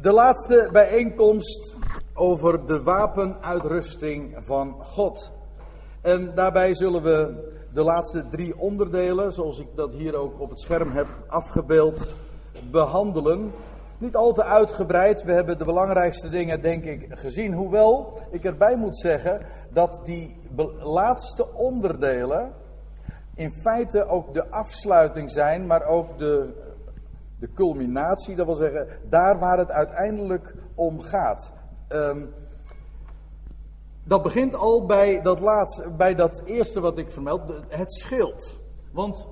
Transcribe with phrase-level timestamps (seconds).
[0.00, 1.76] De laatste bijeenkomst
[2.14, 5.32] over de wapenuitrusting van God.
[6.00, 10.60] En daarbij zullen we de laatste drie onderdelen, zoals ik dat hier ook op het
[10.60, 12.12] scherm heb afgebeeld,
[12.70, 13.52] behandelen.
[13.98, 17.52] Niet al te uitgebreid, we hebben de belangrijkste dingen denk ik gezien.
[17.52, 20.36] Hoewel ik erbij moet zeggen dat die
[20.78, 22.52] laatste onderdelen
[23.34, 26.66] in feite ook de afsluiting zijn, maar ook de
[27.38, 31.52] de culminatie, dat wil zeggen, daar waar het uiteindelijk om gaat.
[31.88, 32.24] Ehm,
[34.04, 38.56] dat begint al bij dat, laatste, bij dat eerste wat ik vermeld, het schild.
[38.92, 39.28] Want,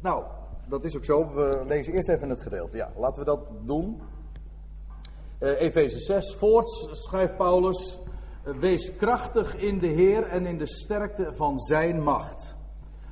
[0.00, 0.24] nou,
[0.68, 1.34] dat is ook zo.
[1.34, 2.76] We lezen eerst even het gedeelte.
[2.76, 4.00] Ja, laten we dat doen.
[5.40, 7.98] Uh, Efeze 6, voorts schrijft Paulus:
[8.42, 12.56] Wees krachtig in de Heer en in de sterkte van Zijn macht.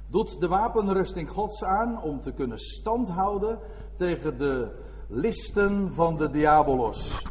[0.06, 3.58] Doet de wapenrusting Gods aan om te kunnen standhouden
[4.00, 4.68] tegen de
[5.06, 7.26] listen van de diabolos.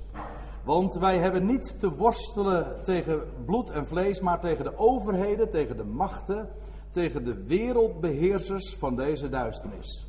[0.64, 5.78] Want wij hebben niet te worstelen tegen bloed en vlees, maar tegen de overheden, tegen
[5.78, 6.50] de machten,
[6.90, 10.08] tegen de wereldbeheersers van deze duisternis.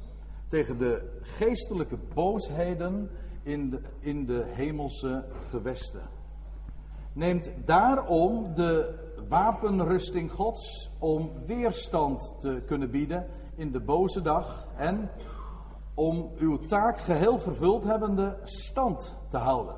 [0.48, 3.11] Tegen de geestelijke boosheden
[3.42, 6.03] in de, in de hemelse gewesten.
[7.12, 8.94] Neemt daarom de
[9.28, 15.11] wapenrusting Gods om weerstand te kunnen bieden in de boze dag en
[16.01, 19.77] om uw taak geheel vervuld hebbende stand te houden.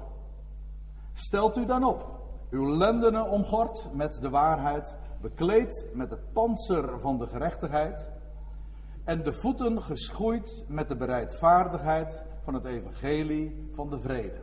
[1.13, 2.07] Stelt u dan op,
[2.51, 8.11] uw lendenen omgord met de waarheid, bekleed met het panzer van de gerechtigheid
[9.05, 14.43] en de voeten geschoeid met de bereidvaardigheid van het evangelie van de vrede.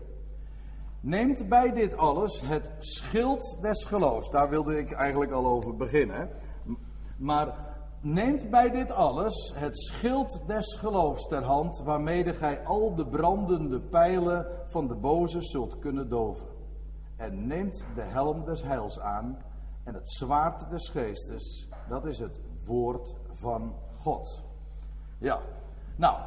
[1.02, 4.30] Neemt bij dit alles het schild des geloofs.
[4.30, 6.30] Daar wilde ik eigenlijk al over beginnen.
[7.18, 7.69] Maar
[8.02, 13.80] Neemt bij dit alles het schild des geloofs ter hand, waarmede gij al de brandende
[13.80, 16.48] pijlen van de boze zult kunnen doven.
[17.18, 19.38] En neemt de helm des heils aan
[19.84, 24.44] en het zwaard des geestes, dat is het woord van God.
[25.18, 25.40] Ja,
[25.96, 26.18] nou,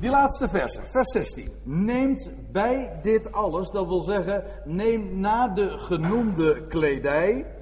[0.00, 1.52] die laatste vers, vers 16.
[1.62, 7.58] Neemt bij dit alles, dat wil zeggen, neem na de genoemde kledij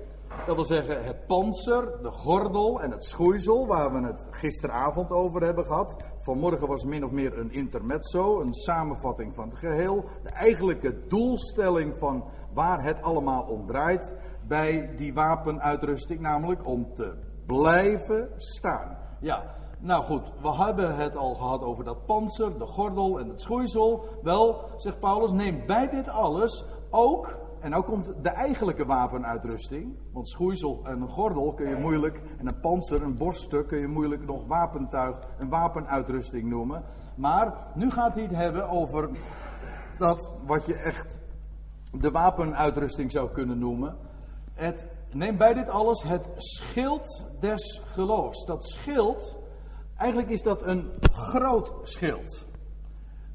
[0.47, 5.45] dat wil zeggen het panzer, de gordel en het schoeisel, waar we het gisteravond over
[5.45, 5.97] hebben gehad.
[6.19, 10.05] Vanmorgen was min of meer een intermezzo, een samenvatting van het geheel.
[10.23, 14.15] De eigenlijke doelstelling van waar het allemaal om draait
[14.47, 17.15] bij die wapenuitrusting, namelijk om te
[17.47, 18.99] blijven staan.
[19.21, 23.43] Ja, nou goed, we hebben het al gehad over dat panzer, de gordel en het
[23.43, 24.05] schoeisel.
[24.23, 29.97] Wel, zegt Paulus, neem bij dit alles ook en nou komt de eigenlijke wapenuitrusting.
[30.13, 34.27] Want schoeisel en gordel kun je moeilijk, en een panzer, een borststuk kun je moeilijk
[34.27, 36.85] nog wapentuig, een wapenuitrusting noemen.
[37.17, 39.11] Maar nu gaat hij het hebben over
[39.97, 41.21] dat wat je echt
[41.93, 43.97] de wapenuitrusting zou kunnen noemen.
[44.55, 48.45] Het, neem bij dit alles het schild des geloofs.
[48.45, 49.39] Dat schild,
[49.97, 52.48] eigenlijk is dat een groot schild.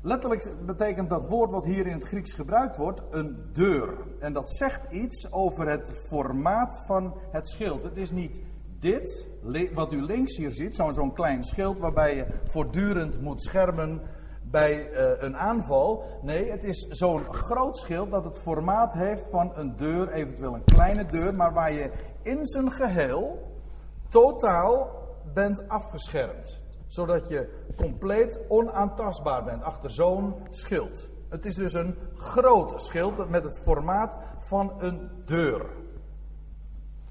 [0.06, 3.98] Letterlijk betekent dat woord wat hier in het Grieks gebruikt wordt een deur.
[4.20, 7.84] En dat zegt iets over het formaat van het schild.
[7.84, 8.42] Het is niet
[8.80, 9.30] dit,
[9.74, 14.02] wat u links hier ziet, zo'n klein schild waarbij je voortdurend moet schermen
[14.44, 16.04] bij uh, een aanval.
[16.22, 20.64] Nee, het is zo'n groot schild dat het formaat heeft van een deur, eventueel een
[20.64, 23.52] kleine deur, maar waar je in zijn geheel
[24.10, 24.90] totaal
[25.34, 26.63] bent afgeschermd
[26.94, 31.10] zodat je compleet onaantastbaar bent achter zo'n schild.
[31.30, 35.70] Het is dus een groot schild met het formaat van een deur.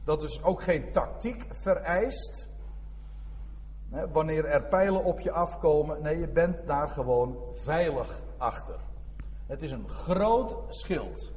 [0.04, 2.50] Dat dus ook geen tactiek vereist.
[4.12, 6.02] wanneer er pijlen op je afkomen.
[6.02, 8.80] Nee, je bent daar gewoon veilig achter.
[9.46, 11.32] Het is een groot schild.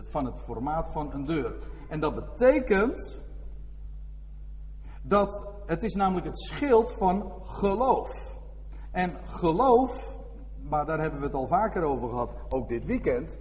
[0.00, 1.54] van het formaat van een deur.
[1.88, 3.22] En dat betekent
[5.08, 8.36] dat het is namelijk het schild van geloof.
[8.92, 10.16] En geloof,
[10.62, 13.38] maar daar hebben we het al vaker over gehad, ook dit weekend.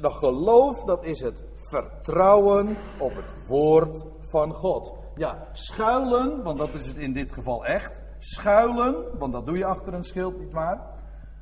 [0.00, 4.94] Dat geloof, dat is het vertrouwen op het woord van God.
[5.14, 8.00] Ja, schuilen, want dat is het in dit geval echt.
[8.18, 10.92] Schuilen, want dat doe je achter een schild, nietwaar?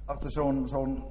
[0.04, 1.04] Achter zo'n zo'n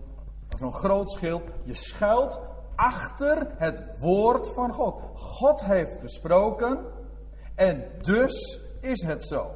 [0.49, 1.43] zo'n groot schild.
[1.63, 2.39] Je schuilt
[2.75, 5.01] achter het woord van God.
[5.13, 6.85] God heeft gesproken.
[7.61, 9.51] En dus is het zo.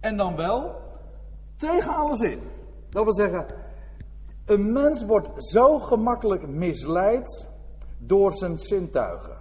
[0.00, 0.74] En dan wel
[1.56, 2.40] tegen alles in.
[2.90, 3.46] Dat wil zeggen,
[4.44, 7.52] een mens wordt zo gemakkelijk misleid
[7.98, 9.36] door zijn zintuigen.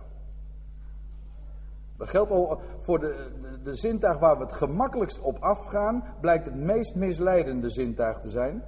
[1.98, 6.46] Dat geldt al voor de, de, de, zintuig waar we het gemakkelijkst op afgaan, blijkt
[6.46, 8.64] het meest misleidende zintuig te zijn.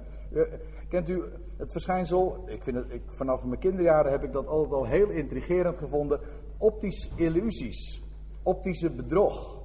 [0.88, 1.22] Kent u
[1.56, 2.44] het verschijnsel?
[2.46, 6.20] Ik vind het, ik, vanaf mijn kinderjaren heb ik dat altijd al heel intrigerend gevonden.
[6.58, 8.03] Optische illusies.
[8.44, 9.62] Optische bedrog.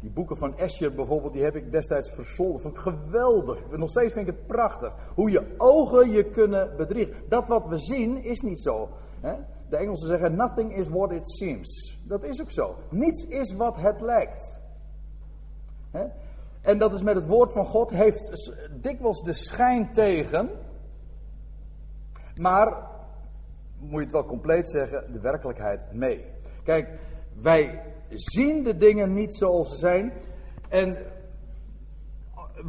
[0.00, 2.60] Die boeken van Escher bijvoorbeeld, die heb ik destijds versolden.
[2.60, 3.70] Vond ik geweldig.
[3.70, 4.92] Nog steeds vind ik het prachtig.
[5.14, 7.14] Hoe je ogen je kunnen bedriegen.
[7.28, 8.88] Dat wat we zien is niet zo.
[9.68, 11.98] De Engelsen zeggen: Nothing is what it seems.
[12.04, 12.76] Dat is ook zo.
[12.90, 14.60] Niets is wat het lijkt.
[16.66, 20.50] En dat is met het woord van God, heeft dikwijls de schijn tegen.
[22.36, 22.88] Maar,
[23.78, 26.24] moet je het wel compleet zeggen, de werkelijkheid mee.
[26.66, 26.98] Kijk,
[27.42, 30.12] wij zien de dingen niet zoals ze zijn.
[30.68, 30.96] En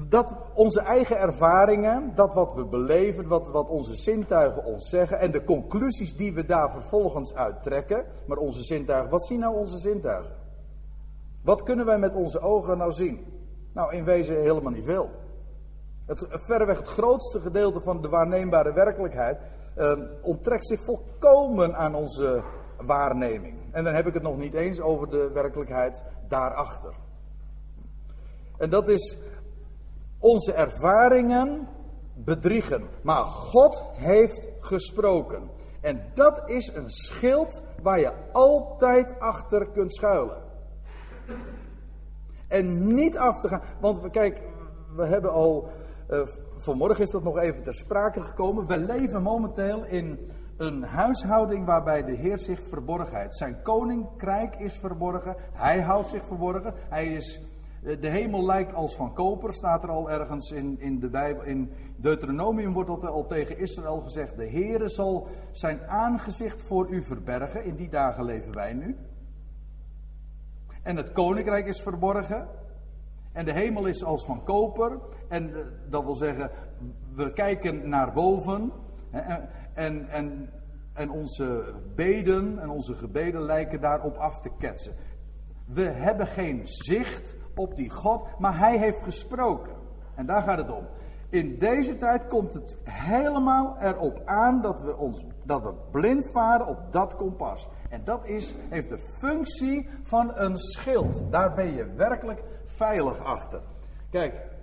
[0.08, 5.32] dat onze eigen ervaringen, dat wat we beleven, wat, wat onze zintuigen ons zeggen en
[5.32, 8.06] de conclusies die we daar vervolgens uittrekken.
[8.28, 10.36] Maar onze zintuigen, wat zien nou onze zintuigen?
[11.44, 13.26] Wat kunnen wij met onze ogen nou zien?
[13.74, 15.10] Nou, in wezen helemaal niet veel.
[16.06, 19.40] Het, verreweg het grootste gedeelte van de waarneembare werkelijkheid
[19.76, 19.92] eh,
[20.22, 22.44] onttrekt zich volkomen aan onze
[22.86, 23.57] waarneming.
[23.72, 26.94] En dan heb ik het nog niet eens over de werkelijkheid daarachter.
[28.58, 29.18] En dat is
[30.20, 31.68] onze ervaringen
[32.16, 32.88] bedriegen.
[33.02, 35.50] Maar God heeft gesproken.
[35.82, 40.46] En dat is een schild waar je altijd achter kunt schuilen.
[42.48, 43.62] En niet af te gaan.
[43.80, 44.42] Want kijk,
[44.96, 45.70] we hebben al.
[46.10, 46.22] Uh,
[46.56, 48.68] vanmorgen is dat nog even ter sprake gekomen.
[48.68, 53.36] We leven momenteel in een huishouding waarbij de Heer zich verborgenheid.
[53.36, 55.36] Zijn koninkrijk is verborgen.
[55.54, 56.74] Hij houdt zich verborgen.
[56.90, 57.42] Hij is,
[57.84, 61.44] eh, de hemel lijkt als van koper, staat er al ergens in, in de Bijbel.
[61.44, 64.38] In Deuteronomium wordt dat al tegen Israël gezegd.
[64.38, 67.66] De Heer zal zijn aangezicht voor u verbergen.
[67.66, 68.98] In die dagen leven wij nu.
[70.84, 72.48] En het koninkrijk is verborgen.
[73.32, 75.00] En de hemel is als van koper.
[75.28, 76.52] En eh, dat wil zeggen,
[77.16, 78.72] we kijken naar boven.
[79.78, 80.50] En, en,
[80.94, 84.94] en onze beden en onze gebeden lijken daarop af te ketsen.
[85.66, 89.76] We hebben geen zicht op die God, maar Hij heeft gesproken.
[90.16, 90.88] En daar gaat het om.
[91.30, 96.68] In deze tijd komt het helemaal erop aan dat we, ons, dat we blind varen
[96.68, 97.70] op dat kompas.
[97.90, 101.32] En dat is, heeft de functie van een schild.
[101.32, 103.62] Daar ben je werkelijk veilig achter.
[104.10, 104.57] Kijk,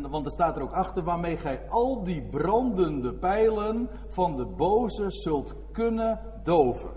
[0.00, 5.10] want er staat er ook achter waarmee gij al die brandende pijlen van de boze
[5.10, 6.90] zult kunnen doven.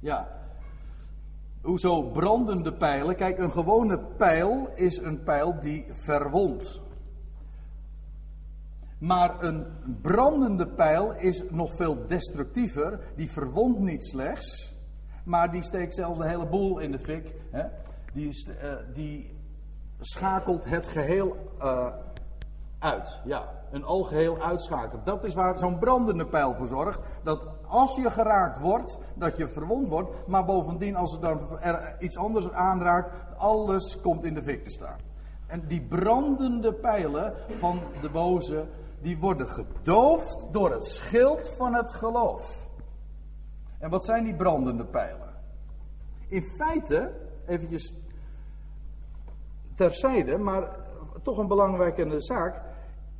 [0.00, 0.28] Ja,
[1.62, 3.16] hoezo brandende pijlen?
[3.16, 6.80] Kijk, een gewone pijl is een pijl die verwondt.
[8.98, 9.66] Maar een
[10.02, 13.00] brandende pijl is nog veel destructiever.
[13.16, 14.74] Die verwondt niet slechts,
[15.24, 17.34] maar die steekt zelfs een heleboel in de fik.
[17.50, 17.64] Hè?
[18.12, 19.31] Die, uh, die
[20.04, 21.92] schakelt het geheel uh,
[22.78, 23.20] uit.
[23.24, 25.06] Ja, een algeheel uitschakelt.
[25.06, 27.00] Dat is waar zo'n brandende pijl voor zorgt.
[27.22, 30.26] Dat als je geraakt wordt, dat je verwond wordt.
[30.26, 34.70] Maar bovendien, als er dan er iets anders aanraakt, alles komt in de fik te
[34.70, 34.98] staan.
[35.46, 38.66] En die brandende pijlen van de boze,
[39.00, 42.68] die worden gedoofd door het schild van het geloof.
[43.78, 45.34] En wat zijn die brandende pijlen?
[46.28, 47.12] In feite,
[47.46, 47.94] eventjes
[49.74, 50.78] terzijde, maar
[51.22, 52.62] toch een belangrijke zaak.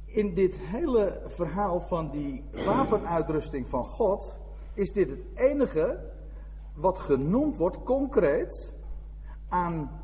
[0.04, 4.38] In dit hele verhaal van die wapenuitrusting van God
[4.74, 6.10] is dit het enige
[6.74, 8.74] wat genoemd wordt concreet
[9.48, 10.00] aan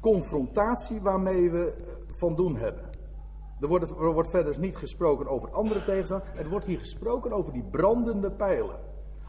[0.00, 1.72] confrontatie waarmee we
[2.10, 2.90] van doen hebben.
[3.60, 6.38] Er wordt, er wordt verder niet gesproken over andere tegenstanders.
[6.38, 8.78] Er wordt hier gesproken over die brandende pijlen.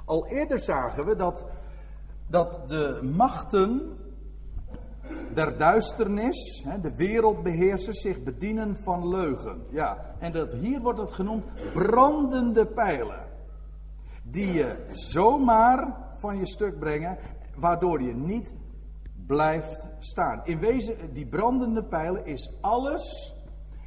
[0.06, 1.46] Al eerder zagen we dat,
[2.28, 3.98] dat de machten
[5.34, 9.64] der duisternis, de wereldbeheersers, zich bedienen van leugen.
[9.70, 13.26] Ja, en dat, hier wordt het genoemd brandende pijlen.
[14.24, 17.18] Die je zomaar van je stuk brengen,
[17.56, 18.54] waardoor je niet
[19.28, 20.42] blijft staan.
[20.44, 23.36] In wezen, die brandende pijlen is alles,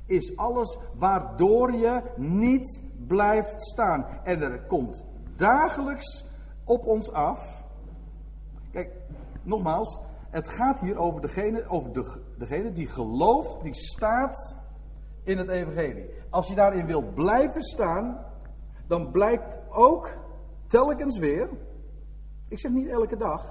[0.06, 4.06] is alles waardoor je niet blijft staan.
[4.24, 5.04] En er komt
[5.36, 6.24] dagelijks
[6.64, 7.64] op ons af.
[8.72, 8.92] Kijk,
[9.42, 9.98] nogmaals,
[10.30, 14.58] het gaat hier over degene, over de, degene die gelooft, die staat
[15.22, 16.10] in het evangelie.
[16.30, 18.26] Als je daarin wilt blijven staan,
[18.86, 20.10] dan blijkt ook
[20.66, 21.48] telkens weer,
[22.48, 23.42] ik zeg niet elke dag,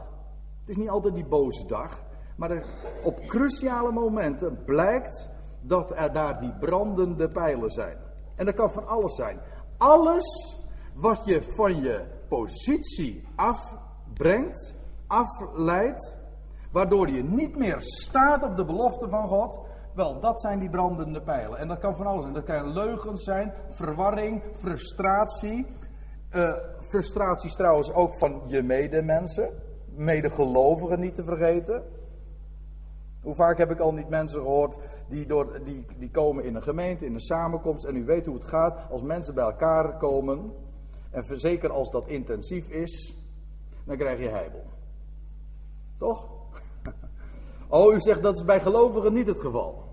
[0.59, 2.03] het is niet altijd die boze dag,
[2.37, 2.63] maar
[3.03, 5.29] op cruciale momenten blijkt
[5.61, 7.97] dat er daar die brandende pijlen zijn.
[8.35, 9.39] En dat kan van alles zijn.
[9.77, 10.57] Alles
[10.93, 14.75] wat je van je positie afbrengt,
[15.07, 16.17] afleidt,
[16.71, 19.59] Waardoor je niet meer staat op de belofte van God.
[19.93, 21.57] Wel, dat zijn die brandende pijlen.
[21.57, 22.33] En dat kan van alles zijn.
[22.33, 25.65] Dat kan leugens zijn, verwarring, frustratie.
[26.31, 29.49] Uh, frustraties trouwens ook van je medemensen.
[29.95, 31.83] Medegelovigen niet te vergeten.
[33.21, 34.77] Hoe vaak heb ik al niet mensen gehoord
[35.09, 37.83] die, door, die, die komen in een gemeente, in een samenkomst.
[37.83, 40.51] En u weet hoe het gaat als mensen bij elkaar komen.
[41.11, 43.17] En zeker als dat intensief is,
[43.85, 44.63] dan krijg je heibel.
[45.97, 46.38] Toch?
[47.69, 49.87] Oh, u zegt dat is bij gelovigen niet het geval.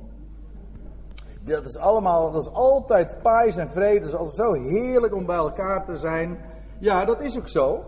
[1.41, 3.99] Dat is allemaal, dat is altijd pais en vrede.
[3.99, 6.39] Het is altijd zo heerlijk om bij elkaar te zijn.
[6.79, 7.85] Ja, dat is ook zo.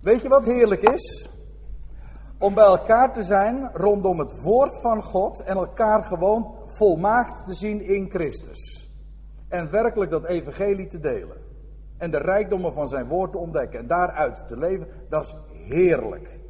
[0.00, 1.28] Weet je wat heerlijk is?
[2.38, 7.54] Om bij elkaar te zijn rondom het woord van God en elkaar gewoon volmaakt te
[7.54, 8.90] zien in Christus.
[9.48, 11.36] En werkelijk dat evangelie te delen.
[11.98, 16.40] En de rijkdommen van zijn woord te ontdekken en daaruit te leven, dat is heerlijk.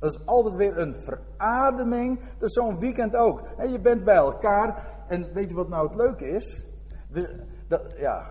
[0.00, 2.20] Dat is altijd weer een verademing.
[2.38, 3.42] Dus zo'n weekend ook.
[3.56, 4.98] En je bent bij elkaar.
[5.08, 6.66] En weet je wat nou het leuke is?
[7.68, 8.30] Dat, ja.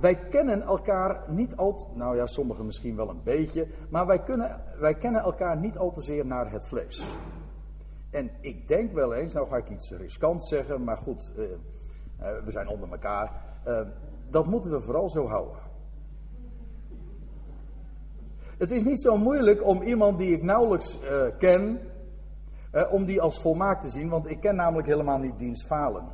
[0.00, 4.62] Wij kennen elkaar niet al nou ja, sommigen misschien wel een beetje, maar wij, kunnen,
[4.78, 7.06] wij kennen elkaar niet al te zeer naar het vlees.
[8.10, 11.46] En ik denk wel eens, nou ga ik iets riskants zeggen, maar goed, uh,
[12.44, 13.32] we zijn onder elkaar.
[13.66, 13.80] Uh,
[14.30, 15.56] dat moeten we vooral zo houden.
[18.58, 21.80] Het is niet zo moeilijk om iemand die ik nauwelijks uh, ken,
[22.72, 26.08] uh, om die als volmaakt te zien, want ik ken namelijk helemaal niet diens falen.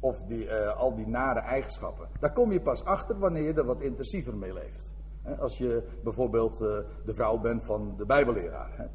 [0.00, 2.08] Of die, uh, al die nare eigenschappen.
[2.20, 4.94] Daar kom je pas achter wanneer je er wat intensiever mee leeft.
[5.38, 6.58] als je bijvoorbeeld
[7.04, 8.90] de vrouw bent van de Bijbelleraar.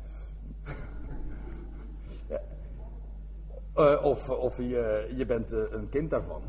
[4.04, 6.42] of of je, je bent een kind daarvan.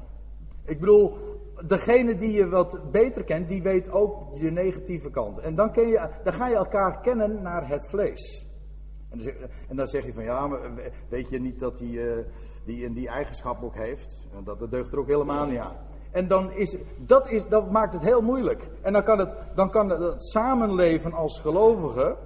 [0.65, 1.17] Ik bedoel,
[1.67, 5.39] degene die je wat beter kent, die weet ook je negatieve kant.
[5.39, 8.47] En dan, ken je, dan ga je elkaar kennen naar het vlees.
[9.11, 9.37] En dan, zeg,
[9.69, 10.61] en dan zeg je van ja, maar
[11.09, 12.25] weet je niet dat die, uh,
[12.65, 14.29] die, die eigenschap ook heeft?
[14.45, 15.77] Dat, dat deugt er ook helemaal niet aan.
[16.11, 18.71] En dan is, dat, is, dat maakt het heel moeilijk.
[18.83, 22.17] En dan kan het, dan kan het samenleven als gelovige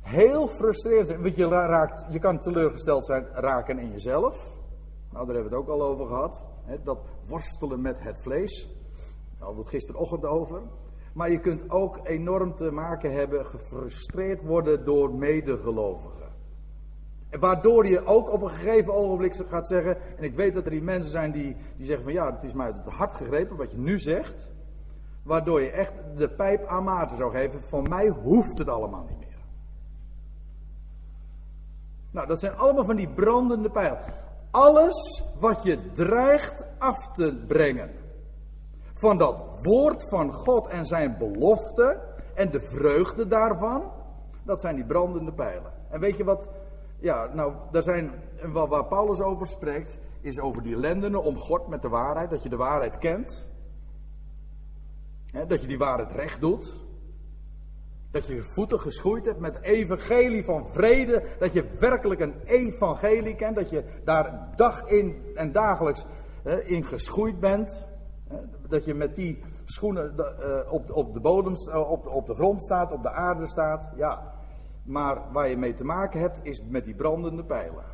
[0.00, 1.22] heel frustrerend zijn.
[1.22, 4.60] Want je, raakt, je kan teleurgesteld zijn, raken in jezelf.
[5.10, 6.44] Nou, daar hebben we het ook al over gehad
[6.84, 8.66] dat worstelen met het vlees.
[8.96, 10.62] Daar hadden we het gisterochtend over.
[11.14, 16.30] Maar je kunt ook enorm te maken hebben, gefrustreerd worden door medegelovigen.
[17.30, 20.70] En waardoor je ook op een gegeven ogenblik gaat zeggen, en ik weet dat er
[20.70, 23.56] die mensen zijn die, die zeggen van ja, het is mij uit het hart gegrepen
[23.56, 24.50] wat je nu zegt.
[25.22, 29.18] Waardoor je echt de pijp aan Maarten zou geven, van mij hoeft het allemaal niet
[29.18, 29.38] meer.
[32.10, 33.98] Nou, dat zijn allemaal van die brandende pijlen
[34.52, 37.90] alles wat je dreigt af te brengen.
[38.94, 42.00] Van dat woord van God en zijn belofte
[42.34, 43.92] en de vreugde daarvan,
[44.44, 45.72] dat zijn die brandende pijlen.
[45.90, 46.48] En weet je wat?
[46.98, 48.12] Ja, nou, daar zijn,
[48.52, 52.48] waar, Paulus over spreekt, is over die lendenen om God met de waarheid, dat je
[52.48, 53.48] de waarheid kent.
[55.26, 56.80] Hè, dat je die waarheid recht doet.
[58.12, 61.22] Dat je je voeten geschoeid hebt met evangelie van vrede.
[61.38, 63.56] Dat je werkelijk een evangelie kent.
[63.56, 66.04] Dat je daar dag in en dagelijks
[66.62, 67.86] in geschoeid bent.
[68.68, 71.54] Dat je met die schoenen eh, op, de bodem,
[72.12, 73.92] op de grond staat, op de aarde staat.
[73.96, 74.34] Ja,
[74.84, 77.84] maar waar je mee te maken hebt is met die brandende pijlen.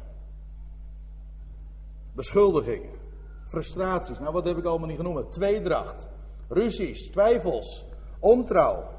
[2.15, 2.99] Beschuldigingen,
[3.47, 4.19] frustraties.
[4.19, 5.33] Nou, wat heb ik allemaal niet genoemd?
[5.33, 6.09] Tweedracht,
[6.49, 7.87] ruzies, twijfels,
[8.21, 8.98] ontrouw.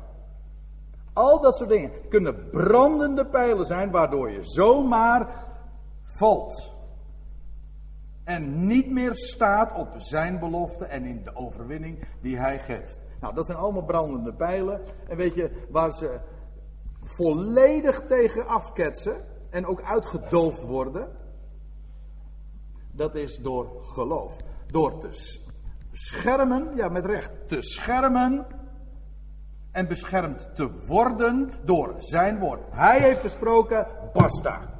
[1.14, 5.48] Al dat soort dingen kunnen brandende pijlen zijn waardoor je zomaar
[6.04, 6.78] valt.
[8.24, 13.00] En niet meer staat op zijn belofte en in de overwinning die hij geeft.
[13.22, 14.82] Nou, dat zijn allemaal brandende pijlen.
[15.08, 16.20] En weet je waar ze
[17.02, 21.18] volledig tegen afketsen en ook uitgedoofd worden?
[22.92, 24.38] Dat is door geloof.
[24.68, 25.10] Door te
[25.92, 28.48] schermen, ja met recht, te schermen
[29.72, 32.62] en beschermd te worden door zijn woord.
[32.70, 34.78] Hij heeft gesproken, basta.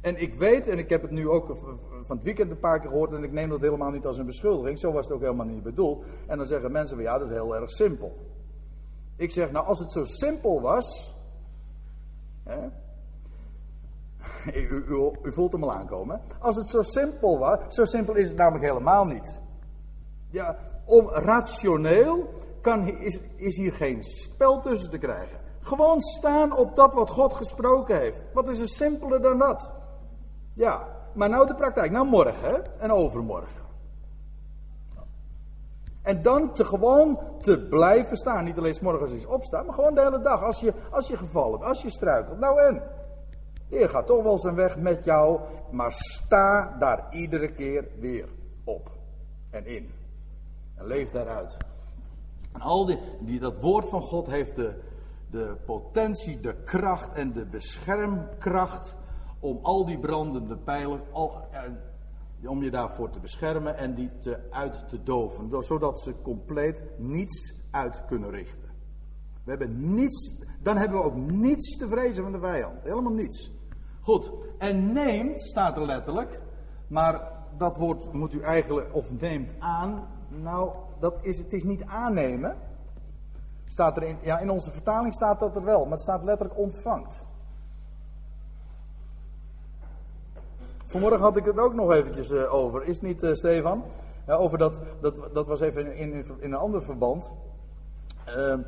[0.00, 1.56] En ik weet, en ik heb het nu ook
[2.02, 4.26] van het weekend een paar keer gehoord, en ik neem dat helemaal niet als een
[4.26, 6.04] beschuldiging, zo was het ook helemaal niet bedoeld.
[6.26, 8.16] En dan zeggen mensen van ja, dat is heel erg simpel.
[9.16, 11.14] Ik zeg, nou als het zo simpel was,
[12.44, 12.68] hè,
[14.52, 14.84] u,
[15.22, 18.64] u, voelt hem al aankomen, als het zo simpel was, zo simpel is het namelijk
[18.64, 19.42] helemaal niet.
[20.30, 22.28] Ja, om rationeel
[22.64, 25.38] kan, is, is hier geen spel tussen te krijgen.
[25.60, 28.24] Gewoon staan op dat wat God gesproken heeft.
[28.32, 29.72] Wat is er simpeler dan dat?
[30.54, 31.90] Ja, maar nou de praktijk.
[31.90, 33.62] Nou morgen en overmorgen.
[36.02, 38.44] En dan te gewoon te blijven staan.
[38.44, 40.42] Niet alleen s morgens is opstaan, maar gewoon de hele dag.
[40.42, 42.38] Als je, als je gevallen als je struikelt.
[42.38, 42.82] Nou en?
[43.68, 45.40] De Heer gaat toch wel zijn weg met jou,
[45.70, 48.28] maar sta daar iedere keer weer
[48.64, 48.90] op
[49.50, 49.90] en in.
[50.76, 51.56] En leef daaruit.
[52.54, 54.82] En al die, die, dat woord van God heeft de,
[55.30, 58.96] de potentie, de kracht en de beschermkracht
[59.40, 61.48] om al die brandende pijlen, al,
[62.46, 67.54] om je daarvoor te beschermen en die te, uit te doven, zodat ze compleet niets
[67.70, 68.72] uit kunnen richten.
[69.44, 72.82] We hebben niets, dan hebben we ook niets te vrezen van de vijand.
[72.82, 73.50] Helemaal niets.
[74.00, 76.40] Goed, en neemt staat er letterlijk,
[76.88, 80.72] maar dat woord moet u eigenlijk, of neemt aan, nou,
[81.04, 82.56] dat is, het is niet aannemen.
[83.66, 86.58] Staat er in, ja, in onze vertaling staat dat er wel, maar het staat letterlijk
[86.58, 87.20] ontvangt.
[90.86, 93.84] Vanmorgen had ik het ook nog eventjes uh, over, is het niet, uh, Stefan?
[94.26, 97.32] Ja, over dat, dat, dat was even in, in, in een ander verband.
[98.28, 98.58] Uh,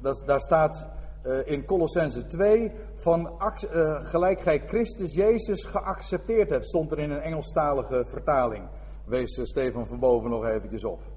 [0.00, 0.88] dat, daar staat
[1.26, 3.30] uh, in Colossense 2 van
[4.00, 8.68] gelijk gij Christus Jezus geaccepteerd hebt, stond er in een Engelstalige vertaling.
[9.04, 11.11] Wees Stefan van boven nog eventjes op.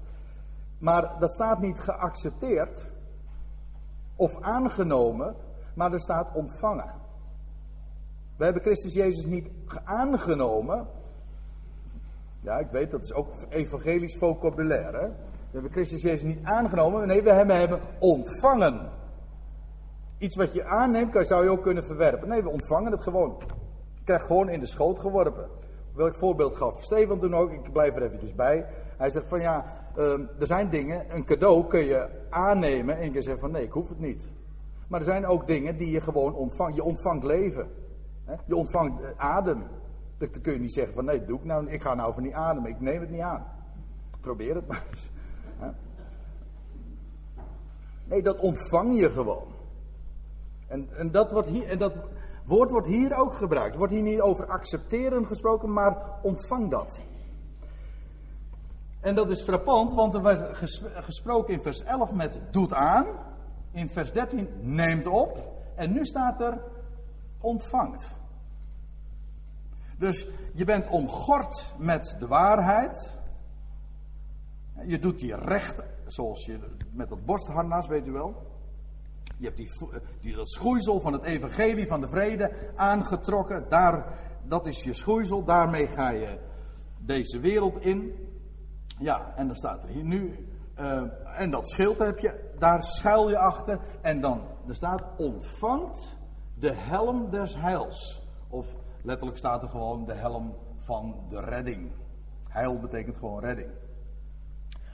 [0.78, 2.90] Maar dat staat niet geaccepteerd
[4.16, 5.36] of aangenomen,
[5.74, 6.94] maar er staat ontvangen.
[8.36, 9.50] We hebben Christus Jezus niet
[9.84, 10.86] aangenomen.
[12.40, 15.12] Ja, ik weet, dat is ook evangelisch vocabulaire.
[15.46, 17.06] We hebben Christus Jezus niet aangenomen.
[17.06, 18.90] Nee, we hebben hem ontvangen.
[20.18, 22.28] Iets wat je aanneemt, zou je ook kunnen verwerpen.
[22.28, 23.42] Nee, we ontvangen het gewoon.
[23.94, 25.48] Je krijgt gewoon in de schoot geworpen.
[25.94, 27.50] Welk voorbeeld gaf Stefan toen ook?
[27.50, 28.66] Ik blijf er eventjes bij.
[28.96, 29.64] Hij zegt van ja,
[29.96, 33.72] ehm, er zijn dingen, een cadeau kun je aannemen en je zegt van nee, ik
[33.72, 34.32] hoef het niet.
[34.88, 36.76] Maar er zijn ook dingen die je gewoon ontvangt.
[36.76, 37.68] Je ontvangt leven.
[38.46, 39.64] Je ontvangt eh, adem.
[40.18, 42.36] Dan kun je niet zeggen van nee, doe ik nou, ik ga nou van die
[42.36, 43.46] adem, ik neem het niet aan.
[44.20, 45.10] Probeer het maar eens.
[48.04, 49.46] Nee, dat ontvang je gewoon.
[50.68, 51.98] En, en, dat hier, en dat
[52.44, 53.76] woord wordt hier ook gebruikt.
[53.76, 57.04] Wordt hier niet over accepteren gesproken, maar ontvang dat.
[59.06, 60.58] En dat is frappant, want er werd
[60.94, 63.06] gesproken in vers 11 met doet aan.
[63.72, 65.62] In vers 13 neemt op.
[65.74, 66.62] En nu staat er
[67.40, 68.06] ontvangt.
[69.98, 73.18] Dus je bent omgord met de waarheid.
[74.86, 76.58] Je doet die recht, zoals je
[76.90, 78.34] met dat borstharnas, weet u wel.
[79.36, 79.70] Je hebt die,
[80.20, 83.68] die, dat schoeisel van het evangelie van de vrede aangetrokken.
[83.68, 86.38] Daar, dat is je schoeisel, daarmee ga je
[86.98, 88.25] deze wereld in.
[88.98, 90.48] Ja, en dan staat er hier nu.
[90.78, 91.02] Uh,
[91.40, 93.80] en dat schild heb je, daar schuil je achter.
[94.00, 96.16] En dan, er staat ontvangt
[96.54, 98.28] de helm des heils.
[98.48, 98.66] Of
[99.02, 101.92] letterlijk staat er gewoon de helm van de redding.
[102.48, 103.70] Heil betekent gewoon redding.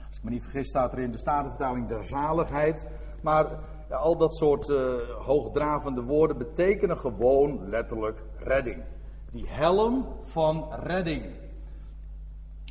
[0.07, 2.89] Als ik me niet vergis staat er in de Statenvertaling der zaligheid.
[3.21, 4.77] Maar al dat soort uh,
[5.17, 8.83] hoogdravende woorden betekenen gewoon letterlijk redding.
[9.31, 11.42] Die helm van redding.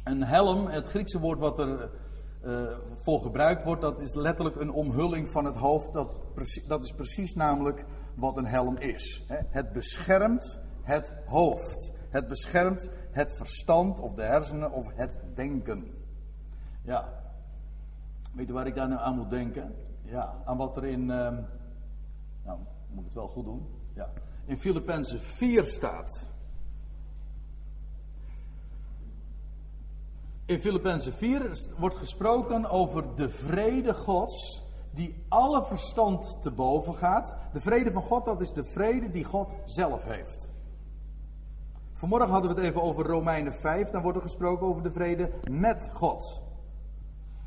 [0.05, 1.91] Een helm, het Griekse woord wat er
[2.45, 5.93] uh, voor gebruikt wordt, dat is letterlijk een omhulling van het hoofd.
[5.93, 6.19] Dat,
[6.67, 7.85] dat is precies namelijk
[8.15, 9.25] wat een helm is.
[9.29, 11.93] Het beschermt het hoofd.
[12.11, 15.95] Het beschermt het verstand of de hersenen of het denken.
[16.83, 17.21] Ja.
[18.35, 19.75] Weet je waar ik daar nu aan moet denken?
[20.03, 21.01] Ja, aan wat er in.
[21.01, 21.39] Uh,
[22.45, 23.67] nou, moet ik het wel goed doen.
[23.95, 24.11] Ja.
[24.45, 26.32] In Filippenzen 4 staat.
[30.53, 37.37] In Filippenzen 4 wordt gesproken over de vrede Gods die alle verstand te boven gaat.
[37.53, 40.49] De vrede van God, dat is de vrede die God zelf heeft.
[41.93, 45.31] Vanmorgen hadden we het even over Romeinen 5, dan wordt er gesproken over de vrede
[45.51, 46.43] met God.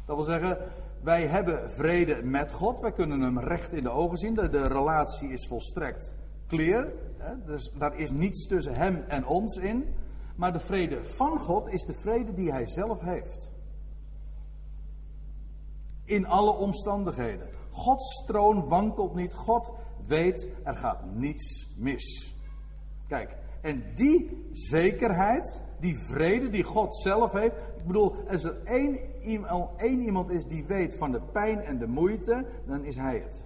[0.06, 0.58] Dat wil zeggen,
[1.04, 4.68] wij hebben vrede met God, wij kunnen hem recht in de ogen zien, de, de
[4.68, 6.16] relatie is volstrekt
[6.48, 6.88] clear,
[7.18, 7.34] hè?
[7.46, 9.86] dus daar is niets tussen hem en ons in.
[10.36, 13.52] Maar de vrede van God is de vrede die hij zelf heeft.
[16.04, 17.50] In alle omstandigheden.
[17.70, 19.34] Gods troon wankelt niet.
[19.34, 19.74] God
[20.08, 22.36] weet, er gaat niets mis.
[23.08, 27.56] Kijk, en die zekerheid, die vrede die God zelf heeft.
[27.78, 29.00] Ik bedoel, als er één,
[29.78, 33.45] één iemand is die weet van de pijn en de moeite, dan is hij het.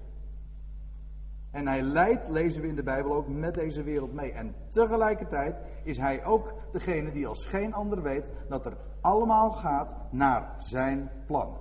[1.52, 4.32] En hij leidt, lezen we in de Bijbel ook, met deze wereld mee.
[4.32, 9.96] En tegelijkertijd is hij ook degene die als geen ander weet dat het allemaal gaat
[10.12, 11.58] naar zijn plan.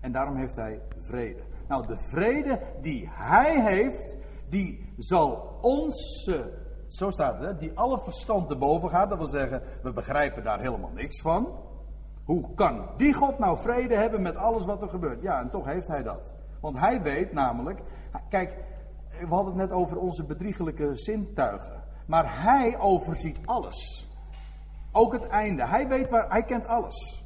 [0.00, 1.42] En daarom heeft hij vrede.
[1.68, 4.16] Nou, de vrede die hij heeft,
[4.48, 6.30] die zal ons,
[6.86, 9.08] zo staat het, die alle verstand te boven gaat.
[9.08, 11.58] Dat wil zeggen, we begrijpen daar helemaal niks van.
[12.24, 15.22] Hoe kan die God nou vrede hebben met alles wat er gebeurt?
[15.22, 16.34] Ja, en toch heeft hij dat.
[16.60, 17.80] Want hij weet namelijk,
[18.28, 18.56] kijk,
[19.28, 21.82] we hadden het net over onze bedriegelijke zintuigen.
[22.06, 24.08] Maar hij overziet alles.
[24.92, 25.66] Ook het einde.
[25.66, 27.24] Hij weet waar, hij kent alles.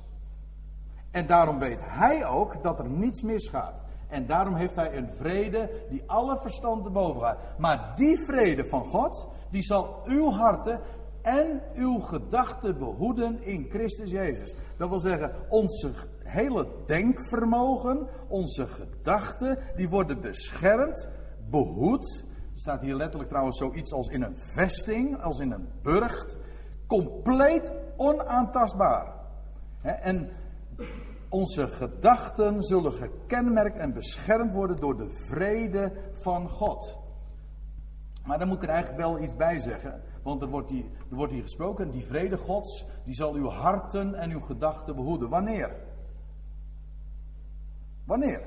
[1.11, 3.75] En daarom weet hij ook dat er niets misgaat.
[4.09, 7.39] En daarom heeft hij een vrede die alle verstand te boven gaat.
[7.59, 10.81] Maar die vrede van God, die zal uw harten
[11.23, 14.57] en uw gedachten behoeden in Christus Jezus.
[14.77, 15.91] Dat wil zeggen, onze
[16.23, 21.09] hele denkvermogen, onze gedachten, die worden beschermd,
[21.51, 22.25] behoed.
[22.55, 26.37] Staat hier letterlijk trouwens zoiets als in een vesting, als in een burcht.
[26.87, 29.15] Compleet onaantastbaar.
[29.83, 30.31] En
[31.29, 36.99] onze gedachten zullen gekenmerkt en beschermd worden door de vrede van God.
[38.25, 40.03] Maar dan moet ik er eigenlijk wel iets bij zeggen.
[40.23, 44.15] Want er wordt, hier, er wordt hier gesproken, die vrede Gods, die zal uw harten
[44.15, 45.29] en uw gedachten behoeden.
[45.29, 45.77] Wanneer?
[48.05, 48.43] Wanneer?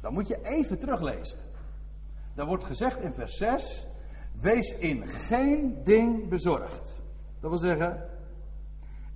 [0.00, 1.38] Dan moet je even teruglezen.
[2.36, 3.86] Daar wordt gezegd in vers 6,
[4.40, 7.02] wees in geen ding bezorgd.
[7.40, 8.08] Dat wil zeggen,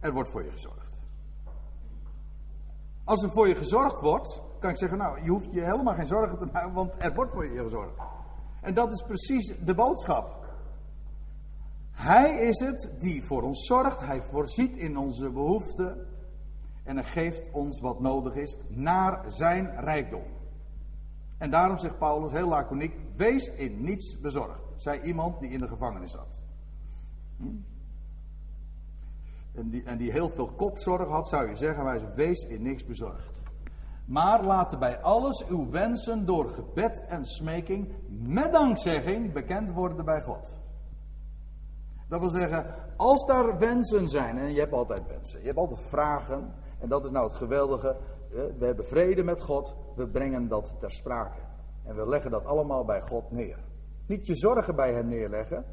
[0.00, 0.98] er wordt voor je gezorgd.
[3.04, 6.06] Als er voor je gezorgd wordt, kan ik zeggen, nou, je hoeft je helemaal geen
[6.06, 7.98] zorgen te maken, want er wordt voor je gezorgd.
[8.60, 10.46] En dat is precies de boodschap.
[11.90, 16.06] Hij is het die voor ons zorgt, hij voorziet in onze behoeften
[16.84, 20.39] en hij geeft ons wat nodig is naar zijn rijkdom.
[21.40, 24.62] En daarom zegt Paulus heel laconiek: wees in niets bezorgd.
[24.76, 26.42] Zei iemand die in de gevangenis zat.
[27.36, 27.44] Hm?
[29.54, 32.84] En, die, en die heel veel kopzorg had, zou je zeggen: wij wees in niks
[32.84, 33.42] bezorgd.
[34.04, 40.22] Maar laten bij alles uw wensen door gebed en smeking met dankzegging bekend worden bij
[40.22, 40.58] God.
[42.08, 45.80] Dat wil zeggen, als daar wensen zijn, en je hebt altijd wensen, je hebt altijd
[45.80, 47.96] vragen, en dat is nou het geweldige,
[48.30, 51.40] we hebben vrede met God, we brengen dat ter sprake.
[51.84, 53.58] En we leggen dat allemaal bij God neer.
[54.06, 55.64] Niet je zorgen bij Hem neerleggen.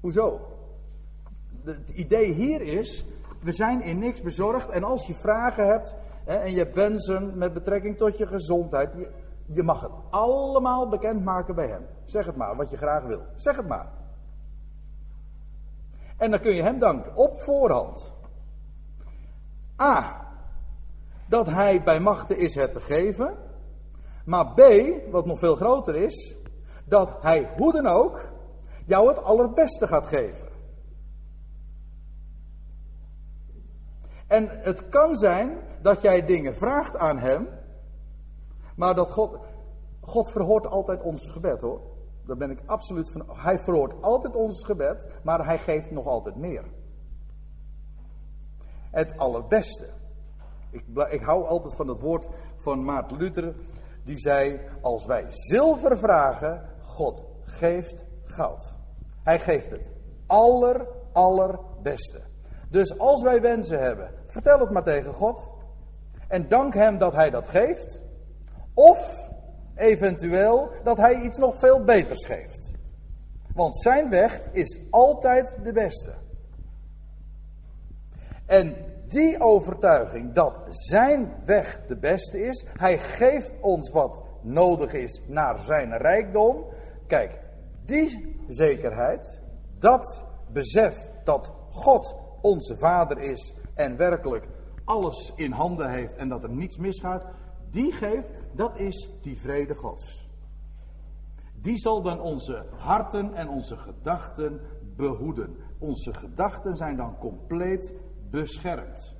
[0.00, 0.40] Hoezo?
[1.64, 3.06] Het idee hier is,
[3.40, 7.52] we zijn in niks bezorgd en als je vragen hebt en je hebt wensen met
[7.52, 9.12] betrekking tot je gezondheid, je,
[9.46, 11.86] je mag het allemaal bekendmaken bij Hem.
[12.04, 13.22] Zeg het maar, wat je graag wil.
[13.34, 13.92] Zeg het maar.
[16.16, 18.14] En dan kun je Hem danken op voorhand.
[19.80, 20.25] A.
[21.28, 23.36] Dat Hij bij machten is het te geven.
[24.24, 24.60] Maar B,
[25.10, 26.36] wat nog veel groter is,
[26.84, 28.32] dat Hij hoe dan ook
[28.86, 30.48] jou het allerbeste gaat geven.
[34.26, 37.48] En het kan zijn dat jij dingen vraagt aan Hem,
[38.76, 39.38] maar dat God,
[40.00, 41.80] God verhoort altijd ons gebed hoor.
[42.26, 43.24] Daar ben ik absoluut van.
[43.28, 46.64] Hij verhoort altijd ons gebed, maar hij geeft nog altijd meer.
[48.90, 49.88] Het allerbeste.
[50.76, 53.54] Ik, ik hou altijd van het woord van Maarten Luther.
[54.04, 58.74] Die zei: Als wij zilver vragen, God geeft goud.
[59.22, 59.90] Hij geeft het
[60.26, 62.20] aller, allerbeste.
[62.70, 65.50] Dus als wij wensen hebben, vertel het maar tegen God.
[66.28, 68.02] En dank Hem dat Hij dat geeft.
[68.74, 69.30] Of
[69.74, 72.72] eventueel dat Hij iets nog veel beters geeft.
[73.54, 76.14] Want Zijn weg is altijd de beste.
[78.46, 78.76] En
[79.08, 85.60] die overtuiging dat Zijn weg de beste is, Hij geeft ons wat nodig is naar
[85.60, 86.64] Zijn rijkdom.
[87.06, 87.40] Kijk,
[87.84, 89.42] die zekerheid,
[89.78, 94.48] dat besef dat God onze Vader is en werkelijk
[94.84, 97.26] alles in handen heeft en dat er niets misgaat,
[97.70, 100.28] die geeft, dat is die vrede Gods.
[101.60, 104.60] Die zal dan onze harten en onze gedachten
[104.96, 105.56] behoeden.
[105.78, 107.94] Onze gedachten zijn dan compleet
[108.30, 109.16] beschermd.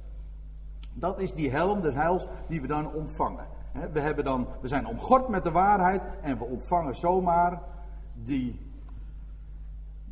[0.94, 3.46] Dat is die helm des heils die we dan ontvangen.
[3.92, 7.62] We, hebben dan, we zijn omgord met de waarheid en we ontvangen zomaar
[8.14, 8.66] die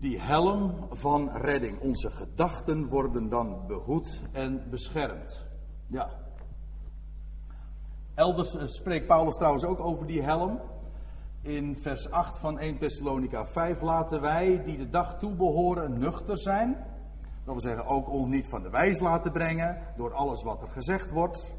[0.05, 1.81] die helm van redding.
[1.81, 5.47] Onze gedachten worden dan behoed en beschermd.
[5.87, 6.09] Ja.
[8.15, 10.61] Elders eh, spreekt Paulus trouwens ook over die helm.
[11.43, 16.87] In vers 8 van 1 Thessalonica 5 laten wij die de dag toebehoren nuchter zijn.
[17.45, 20.69] Dat wil zeggen ook ons niet van de wijs laten brengen door alles wat er
[20.69, 21.55] gezegd wordt.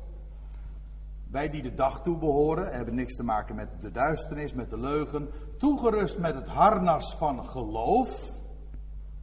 [1.31, 5.29] Wij die de dag toebehoren hebben niks te maken met de duisternis, met de leugen.
[5.57, 8.39] Toegerust met het harnas van geloof.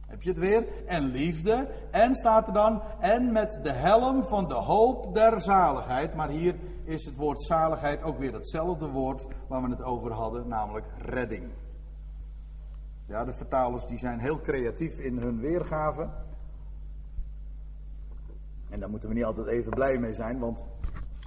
[0.07, 0.85] Heb je het weer?
[0.85, 1.67] En liefde.
[1.91, 6.15] En staat er dan, en met de helm van de hoop der zaligheid.
[6.15, 10.47] Maar hier is het woord zaligheid ook weer hetzelfde woord waar we het over hadden,
[10.47, 11.51] namelijk redding.
[13.07, 16.09] Ja, de vertalers die zijn heel creatief in hun weergave.
[18.73, 20.65] En daar moeten we niet altijd even blij mee zijn, want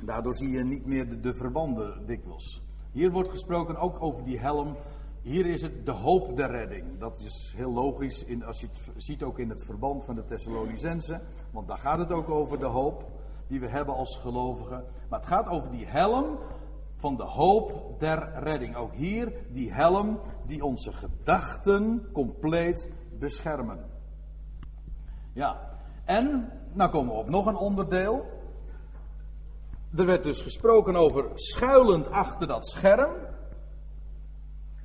[0.04, 2.62] daardoor zie je niet meer de, de verbanden dikwijls.
[2.92, 4.76] Hier wordt gesproken ook over die helm
[5.22, 6.98] hier is het de hoop der redding.
[6.98, 10.24] Dat is heel logisch in, als je het ziet ook in het verband van de
[10.24, 11.20] Thessalonicense.
[11.50, 13.11] Want daar gaat het ook over de hoop
[13.48, 14.85] die we hebben als gelovigen.
[15.09, 16.38] Maar het gaat over die helm
[16.96, 18.76] van de hoop der redding.
[18.76, 23.85] Ook hier die helm die onze gedachten compleet beschermen.
[25.32, 25.75] Ja,
[26.07, 28.27] en nou komen we op nog een onderdeel.
[29.97, 33.12] Er werd dus gesproken over schuilend achter dat scherm.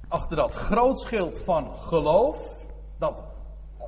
[0.08, 2.66] Achter dat grootschild van geloof.
[2.98, 3.24] Dat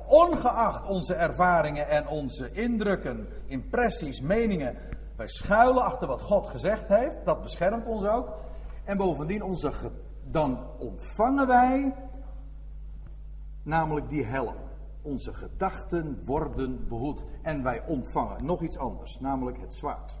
[0.06, 4.76] ongeacht onze ervaringen en onze indrukken, impressies, meningen.
[5.16, 7.24] Wij schuilen achter wat God gezegd heeft.
[7.24, 8.28] Dat beschermt ons ook.
[8.84, 9.72] En bovendien, onze,
[10.24, 11.94] dan ontvangen wij
[13.62, 14.63] namelijk die helm.
[15.04, 17.24] Onze gedachten worden behoed.
[17.42, 20.18] En wij ontvangen nog iets anders, namelijk het zwaard.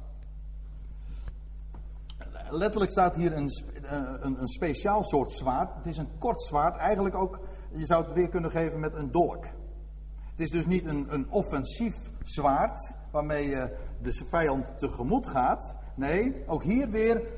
[2.50, 3.48] Letterlijk staat hier een,
[3.82, 5.74] eh, een, een speciaal soort zwaard.
[5.74, 7.38] Het is een kort zwaard, eigenlijk ook,
[7.74, 9.44] je zou het weer kunnen geven met een dolk.
[10.30, 15.78] Het is dus niet een, een offensief zwaard waarmee je de vijand tegemoet gaat.
[15.96, 17.28] Nee, ook hier weer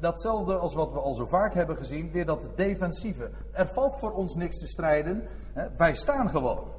[0.00, 3.30] datzelfde als wat we al zo vaak hebben gezien, weer dat defensieve.
[3.52, 5.28] Er valt voor ons niks te strijden.
[5.76, 6.73] Wij staan gewoon.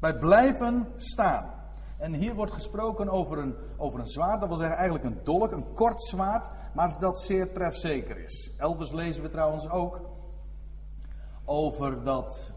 [0.00, 1.56] Wij blijven staan.
[1.98, 5.52] En hier wordt gesproken over een, over een zwaard, dat wil zeggen eigenlijk een dolk,
[5.52, 8.52] een kort zwaard, maar dat zeer trefzeker is.
[8.56, 10.00] Elders lezen we trouwens ook
[11.44, 12.52] over dat,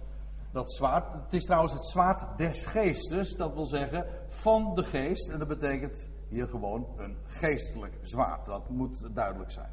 [0.51, 1.13] dat zwaard.
[1.23, 5.29] Het is trouwens het zwaard des geestes, dat wil zeggen van de geest.
[5.29, 8.45] En dat betekent hier gewoon een geestelijk zwaard.
[8.45, 9.71] Dat moet duidelijk zijn.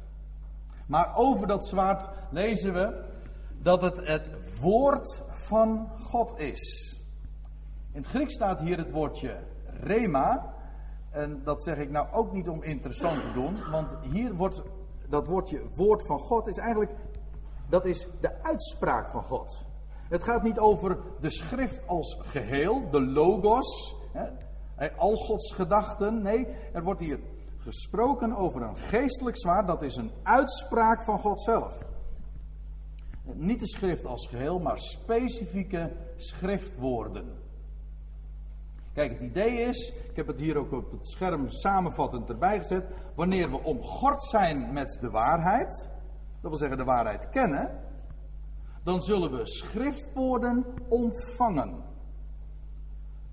[0.87, 3.03] Maar over dat zwaard lezen we
[3.61, 6.98] dat het het woord van God is.
[7.91, 9.37] In het Grieks staat hier het woordje
[9.81, 10.53] rema.
[11.09, 14.61] En dat zeg ik nou ook niet om interessant te doen, want hier wordt
[15.07, 16.91] dat woordje woord van God is eigenlijk
[17.69, 19.65] dat is de uitspraak van God.
[20.09, 26.21] Het gaat niet over de schrift als geheel, de logos, hè, al Gods gedachten.
[26.21, 27.19] Nee, er wordt hier
[27.57, 31.85] gesproken over een geestelijk zwaard, dat is een uitspraak van God zelf.
[33.33, 37.38] Niet de schrift als geheel, maar specifieke schriftwoorden.
[38.99, 42.87] Kijk, het idee is, ik heb het hier ook op het scherm samenvattend erbij gezet,
[43.15, 45.89] wanneer we omgord zijn met de waarheid,
[46.41, 47.83] dat wil zeggen de waarheid kennen,
[48.83, 51.83] dan zullen we schriftwoorden ontvangen.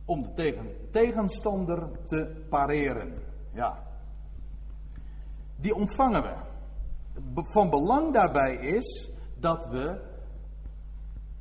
[0.05, 3.22] Om de tegen, tegenstander te pareren.
[3.52, 3.83] Ja.
[5.57, 6.35] Die ontvangen we.
[7.35, 10.00] Van belang daarbij is dat we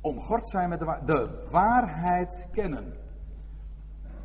[0.00, 3.04] omgord zijn met de, waarheid, de waarheid kennen.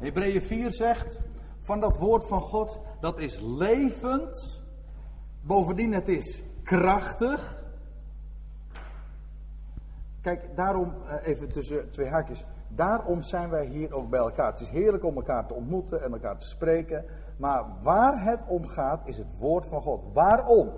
[0.02, 1.20] Hebreeën 4 zegt
[1.62, 4.64] van dat woord van God, dat is levend.
[5.42, 7.64] Bovendien, het is krachtig.
[10.22, 12.44] Kijk, daarom, eh, even tussen twee haakjes.
[12.68, 14.50] Daarom zijn wij hier ook bij elkaar.
[14.50, 17.06] Het is heerlijk om elkaar te ontmoeten en elkaar te spreken.
[17.38, 20.14] Maar waar het om gaat, is het woord van God.
[20.14, 20.72] Waarom?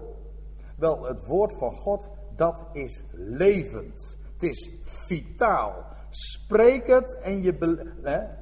[0.78, 4.18] Wel, het woord van God, dat is levend.
[4.34, 5.86] Het is vitaal.
[6.16, 7.56] Spreek het en je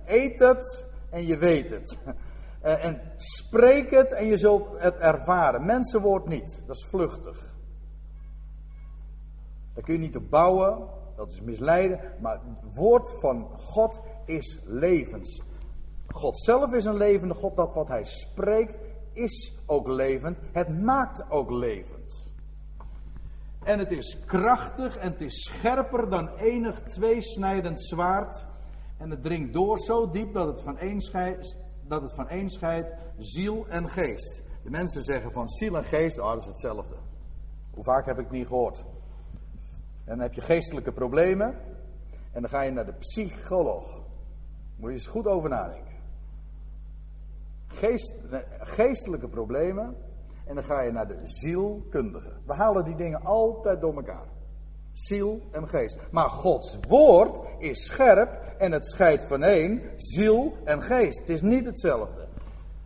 [0.06, 1.98] eet het en je weet het.
[2.62, 5.66] Eh, en spreek het en je zult het ervaren.
[5.66, 7.58] Mensenwoord niet, dat is vluchtig.
[9.74, 12.00] Daar kun je niet op bouwen, dat is misleiden.
[12.20, 15.42] Maar het woord van God is levens.
[16.08, 18.80] God zelf is een levende God, dat wat hij spreekt
[19.14, 20.40] is ook levend.
[20.52, 22.31] Het maakt ook levend.
[23.64, 28.46] En het is krachtig en het is scherper dan enig tweesnijdend zwaard.
[28.98, 31.00] En het dringt door zo diep dat het van één
[31.88, 34.44] dat het van één scheidt ziel en geest.
[34.64, 36.96] De mensen zeggen van ziel en geest, oh, dat is hetzelfde.
[37.72, 38.80] Hoe vaak heb ik niet gehoord?
[40.06, 41.56] En dan heb je geestelijke problemen.
[42.32, 44.02] En dan ga je naar de psycholoog.
[44.76, 45.94] Moet je eens goed over nadenken.
[47.68, 48.16] Geest,
[48.60, 49.96] geestelijke problemen.
[50.52, 52.32] En dan ga je naar de zielkundige.
[52.46, 54.28] We halen die dingen altijd door elkaar.
[54.92, 56.00] Ziel en geest.
[56.12, 61.20] Maar Gods woord is scherp en het scheidt van één, ziel en geest.
[61.20, 62.28] Het is niet hetzelfde.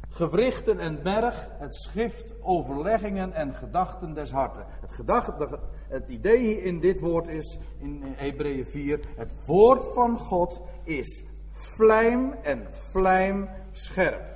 [0.10, 4.66] Gewrichten en berg, het schrift, overleggingen en gedachten des harten.
[4.82, 10.62] Het, gedachte, het idee in dit woord is, in Hebreeën 4, het woord van God
[10.84, 14.35] is vlijm en vlijm scherp.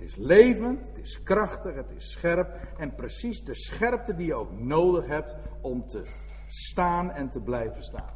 [0.00, 2.54] Het is levend, het is krachtig, het is scherp.
[2.76, 6.02] En precies de scherpte die je ook nodig hebt om te
[6.46, 8.14] staan en te blijven staan.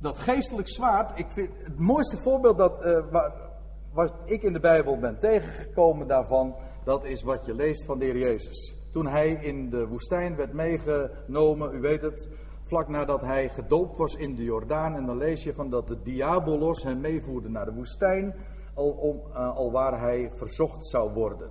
[0.00, 3.06] Dat geestelijk zwaard, ik vind het mooiste voorbeeld dat, uh,
[3.92, 8.04] wat ik in de Bijbel ben tegengekomen daarvan, dat is wat je leest van de
[8.04, 8.74] Heer Jezus.
[8.90, 12.30] toen hij in de woestijn werd meegenomen, u weet het,
[12.66, 14.94] vlak nadat hij gedoopt was in de Jordaan.
[14.94, 18.34] En dan lees je van dat de diabolos hem meevoerde naar de woestijn,
[18.74, 21.50] al, om, al waar hij verzocht zou worden.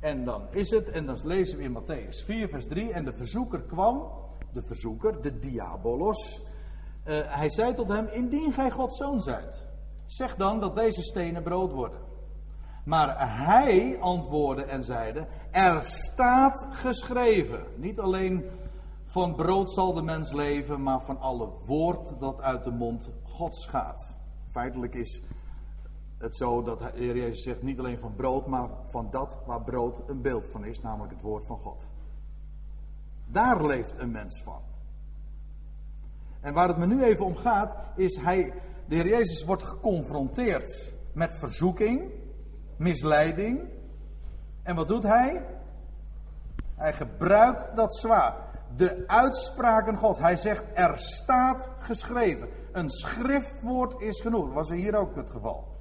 [0.00, 3.12] En dan is het, en dan lezen we in Matthäus 4, vers 3, en de
[3.12, 4.10] verzoeker kwam,
[4.52, 6.42] de verzoeker, de diabolos,
[7.06, 9.66] uh, hij zei tot hem, indien gij Gods zoon zijt,
[10.06, 12.00] zeg dan dat deze stenen brood worden.
[12.84, 17.64] Maar hij antwoordde en zeide: Er staat geschreven.
[17.76, 18.44] Niet alleen
[19.16, 23.66] van brood zal de mens leven, maar van alle woord dat uit de mond Gods
[23.66, 24.16] gaat.
[24.50, 25.22] Feitelijk is
[26.18, 29.62] het zo dat de Heer Jezus zegt niet alleen van brood, maar van dat waar
[29.62, 31.86] brood een beeld van is, namelijk het woord van God.
[33.26, 34.60] Daar leeft een mens van.
[36.40, 40.94] En waar het me nu even om gaat, is hij, de Heer Jezus wordt geconfronteerd
[41.12, 42.12] met verzoeking
[42.76, 43.68] misleiding.
[44.62, 45.46] En wat doet hij?
[46.74, 48.45] Hij gebruikt dat zwaar.
[48.76, 50.18] De uitspraken God.
[50.18, 52.48] Hij zegt er staat geschreven.
[52.72, 54.52] Een schriftwoord is genoeg.
[54.52, 55.74] Was er hier ook het geval.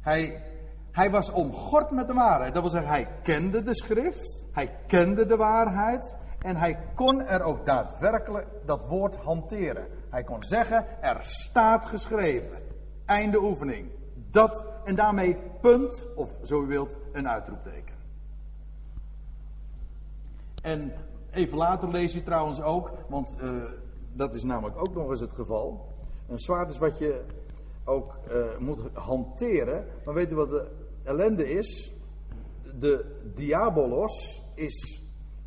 [0.00, 0.42] Hij,
[0.90, 2.54] hij was omgord met de waarheid.
[2.54, 4.46] Dat wil zeggen, hij kende de schrift.
[4.52, 6.16] Hij kende de waarheid.
[6.38, 9.86] En hij kon er ook daadwerkelijk dat woord hanteren.
[10.10, 12.62] Hij kon zeggen, er staat geschreven.
[13.04, 13.90] Einde oefening.
[14.30, 17.85] Dat en daarmee punt, of zo u wilt, een uitroepteken.
[20.66, 20.92] En
[21.30, 23.64] even later lees je trouwens ook, want uh,
[24.12, 25.88] dat is namelijk ook nog eens het geval.
[26.28, 27.24] Een zwaard is wat je
[27.84, 29.86] ook uh, moet hanteren.
[30.04, 30.70] Maar weet u wat de
[31.02, 31.92] ellende is?
[32.78, 35.02] De diabolos is,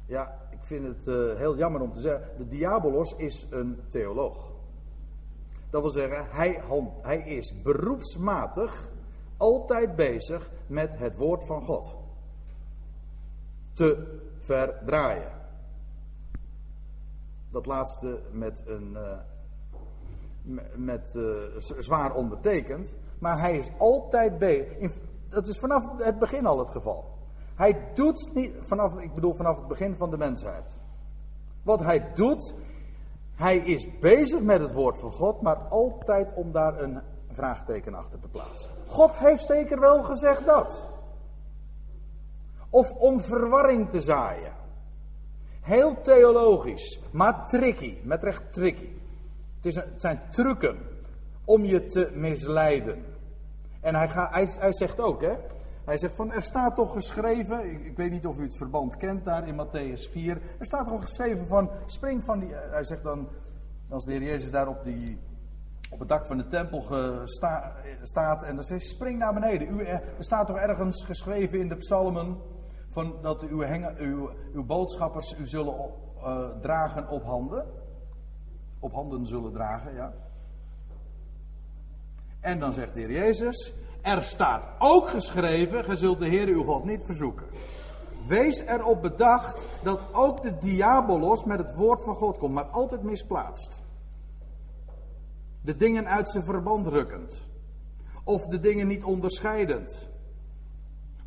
[0.06, 4.54] ja, ik vind het uh, heel jammer om te zeggen, de diabolos is een theoloog.
[5.70, 6.64] Dat wil zeggen, hij,
[7.02, 8.92] hij is beroepsmatig
[9.38, 11.96] altijd bezig met het woord van God.
[13.74, 14.19] Te
[14.50, 15.32] verdraaien.
[17.52, 18.92] Dat laatste met een.
[18.92, 19.18] Uh,
[20.76, 22.98] met uh, zwaar ondertekend.
[23.20, 24.94] Maar hij is altijd bezig.
[25.30, 27.06] Dat is vanaf het begin al het geval.
[27.56, 28.56] Hij doet niet.
[28.62, 30.82] Vanaf, ik bedoel vanaf het begin van de mensheid.
[31.64, 32.56] Wat hij doet.
[33.36, 35.42] Hij is bezig met het woord van God.
[35.42, 38.72] Maar altijd om daar een vraagteken achter te plaatsen.
[38.88, 40.88] God heeft zeker wel gezegd dat.
[42.70, 44.54] Of om verwarring te zaaien.
[45.62, 48.90] Heel theologisch, maar tricky, met recht tricky.
[49.56, 50.78] Het, is het zijn trucken
[51.46, 53.04] om je te misleiden.
[53.82, 55.34] En hij, gaat, hij, zegt ook, hè.
[55.86, 58.98] Hij zegt van, er staat toch geschreven, ik, ik, weet niet of u het verband
[58.98, 60.42] kent daar in Matthäus 4.
[60.60, 63.28] Er staat toch geschreven van, spring van die, hij zegt dan,
[63.90, 65.20] als de Heer Jezus daar op die
[65.90, 66.84] op het dak van de tempel
[68.02, 69.80] staat en dan zegt spring naar beneden.
[69.80, 72.38] U, er staat toch ergens geschreven in de psalmen
[72.90, 73.64] van dat uw,
[73.98, 75.76] uw, uw boodschappers u zullen
[76.18, 77.66] uh, dragen op handen.
[78.80, 80.14] Op handen zullen dragen, ja.
[82.40, 86.64] En dan zegt de Heer Jezus, er staat ook geschreven, gij zult de Heer uw
[86.64, 87.46] God niet verzoeken.
[88.28, 93.04] Wees erop bedacht dat ook de diabolos met het woord van God komt, maar altijd
[93.04, 93.82] misplaatst.
[95.62, 97.48] De dingen uit zijn verband rukkend.
[98.24, 100.09] Of de dingen niet onderscheidend.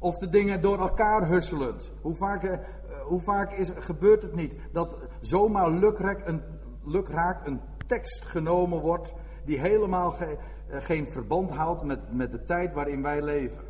[0.03, 1.93] Of de dingen door elkaar husselend.
[2.01, 2.59] Hoe vaak, uh,
[3.03, 6.43] hoe vaak is, gebeurt het niet dat zomaar lukraak een,
[6.85, 10.39] lukraak een tekst genomen wordt die helemaal ge,
[10.71, 13.65] uh, geen verband houdt met, met de tijd waarin wij leven.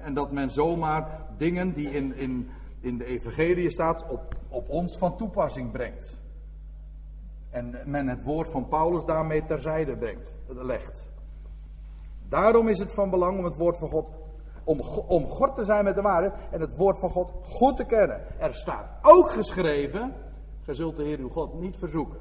[0.00, 2.48] En dat men zomaar dingen die in, in,
[2.80, 6.20] in de evangelie staat op, op ons van toepassing brengt.
[7.50, 11.08] En men het woord van Paulus daarmee terzijde brengt, legt.
[12.28, 14.10] Daarom is het van belang om het woord van God,
[14.68, 17.84] om, om God te zijn met de waarheid en het woord van God goed te
[17.84, 18.20] kennen.
[18.38, 20.14] Er staat ook geschreven,
[20.60, 22.20] gij zult de Heer uw God niet verzoeken.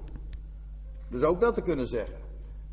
[1.10, 2.18] Dus ook dat te kunnen zeggen.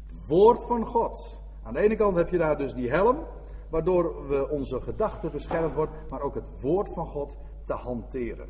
[0.06, 1.40] Het woord van God.
[1.62, 3.26] Aan de ene kant heb je daar dus die helm,
[3.70, 8.48] waardoor we onze gedachten beschermd wordt, maar ook het woord van God te hanteren.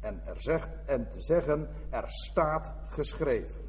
[0.00, 3.60] En, er zegt, en te zeggen, er staat geschreven.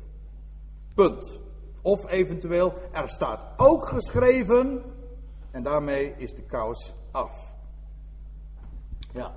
[0.95, 1.39] Punt.
[1.81, 4.83] Of eventueel, er staat ook geschreven.
[5.51, 7.55] En daarmee is de kous af.
[9.13, 9.33] Ja.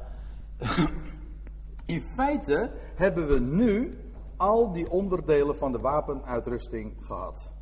[1.87, 3.99] In feite hebben we nu
[4.37, 7.53] al die onderdelen van de wapenuitrusting gehad.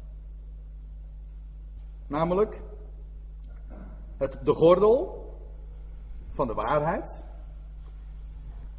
[2.07, 2.63] Namelijk
[4.17, 5.27] het, de gordel
[6.31, 7.31] van de waarheid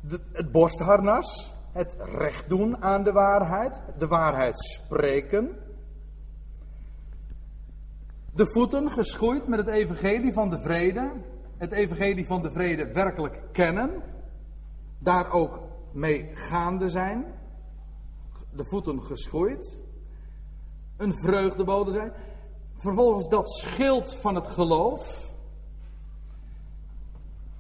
[0.10, 5.58] het borstharnas, het recht doen aan de waarheid, de waarheid spreken.
[8.36, 11.12] De voeten geschoeid met het evangelie van de vrede,
[11.58, 14.04] het evangelie van de vrede werkelijk kennen,
[15.00, 15.60] daar ook
[15.92, 17.26] mee gaande zijn,
[18.52, 19.82] de voeten geschoeid,
[20.98, 22.14] een vreugdebode zijn,
[22.76, 25.34] vervolgens dat schild van het geloof,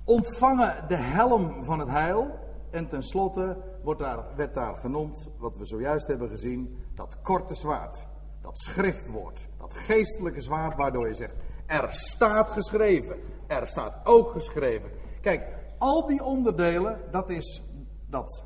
[0.04, 2.40] ontvangen de helm van het heil
[2.72, 8.06] en tenslotte wordt daar, werd daar genoemd, wat we zojuist hebben gezien, dat korte zwaard,
[8.44, 11.36] dat schriftwoord, dat geestelijke zwaard waardoor je zegt,
[11.66, 13.18] er staat geschreven,
[13.48, 14.92] er staat ook geschreven.
[15.22, 17.64] Kijk, al die onderdelen, dat is
[18.10, 18.44] dat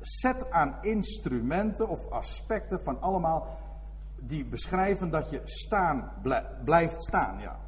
[0.00, 3.58] set aan instrumenten of aspecten van allemaal
[4.20, 6.12] die beschrijven dat je staan
[6.64, 7.40] blijft staan.
[7.40, 7.60] Ja.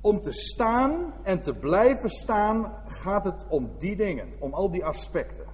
[0.00, 4.84] Om te staan en te blijven staan gaat het om die dingen, om al die
[4.84, 5.46] aspecten.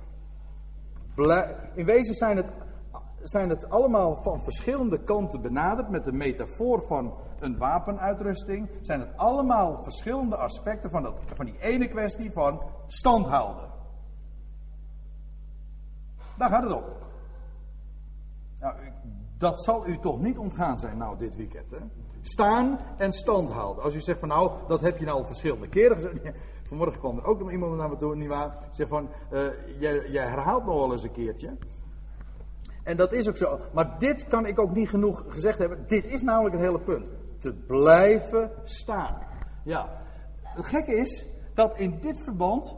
[1.74, 2.50] In wezen zijn het,
[3.22, 8.70] zijn het allemaal van verschillende kanten benaderd met de metafoor van een wapenuitrusting.
[8.80, 13.68] Zijn het allemaal verschillende aspecten van, dat, van die ene kwestie van stand houden.
[16.36, 16.84] Daar gaat het om.
[18.60, 18.76] Nou,
[19.38, 21.70] dat zal u toch niet ontgaan zijn nou dit weekend.
[21.70, 21.78] Hè?
[22.20, 23.84] Staan en stand houden.
[23.84, 26.20] Als u zegt van nou, dat heb je nou al verschillende keren gezegd.
[26.68, 28.66] Vanmorgen kwam er ook nog iemand naar me toe, nietwaar?
[28.70, 29.46] Zegt van, uh,
[29.80, 31.56] jij, jij herhaalt nog wel eens een keertje.
[32.88, 33.60] En dat is ook zo.
[33.72, 35.84] Maar dit kan ik ook niet genoeg gezegd hebben.
[35.86, 37.10] Dit is namelijk het hele punt.
[37.38, 39.18] Te blijven staan.
[39.64, 39.88] Ja.
[40.42, 42.76] Het gekke is dat in dit verband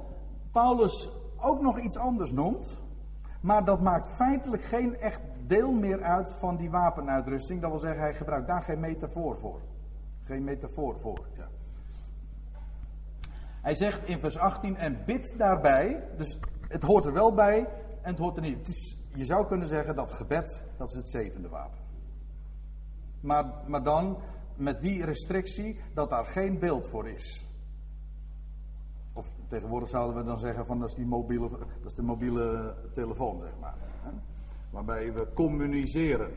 [0.53, 2.83] Paulus ook nog iets anders noemt.
[3.43, 7.61] Maar dat maakt feitelijk geen echt deel meer uit van die wapenuitrusting.
[7.61, 9.61] Dat wil zeggen, hij gebruikt daar geen metafoor voor.
[10.25, 11.27] Geen metafoor voor.
[11.37, 11.49] Ja.
[13.63, 16.09] Hij zegt in vers 18: En bid daarbij.
[16.17, 16.39] Dus
[16.69, 17.59] het hoort er wel bij
[18.03, 18.59] en het hoort er niet.
[18.59, 21.79] Het is, je zou kunnen zeggen dat gebed, dat is het zevende wapen.
[23.21, 24.19] Maar, maar dan
[24.57, 27.47] met die restrictie dat daar geen beeld voor is.
[29.13, 32.75] Of tegenwoordig zouden we dan zeggen van dat is, die mobiele, dat is de mobiele
[32.93, 33.75] telefoon, zeg maar.
[34.71, 36.31] Waarbij we communiceren.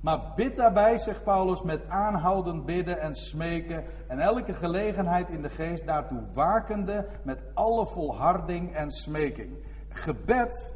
[0.00, 5.48] Maar bid daarbij, zegt Paulus, met aanhoudend bidden en smeken en elke gelegenheid in de
[5.48, 9.64] geest daartoe wakende met alle volharding en smeking.
[9.88, 10.74] Gebed,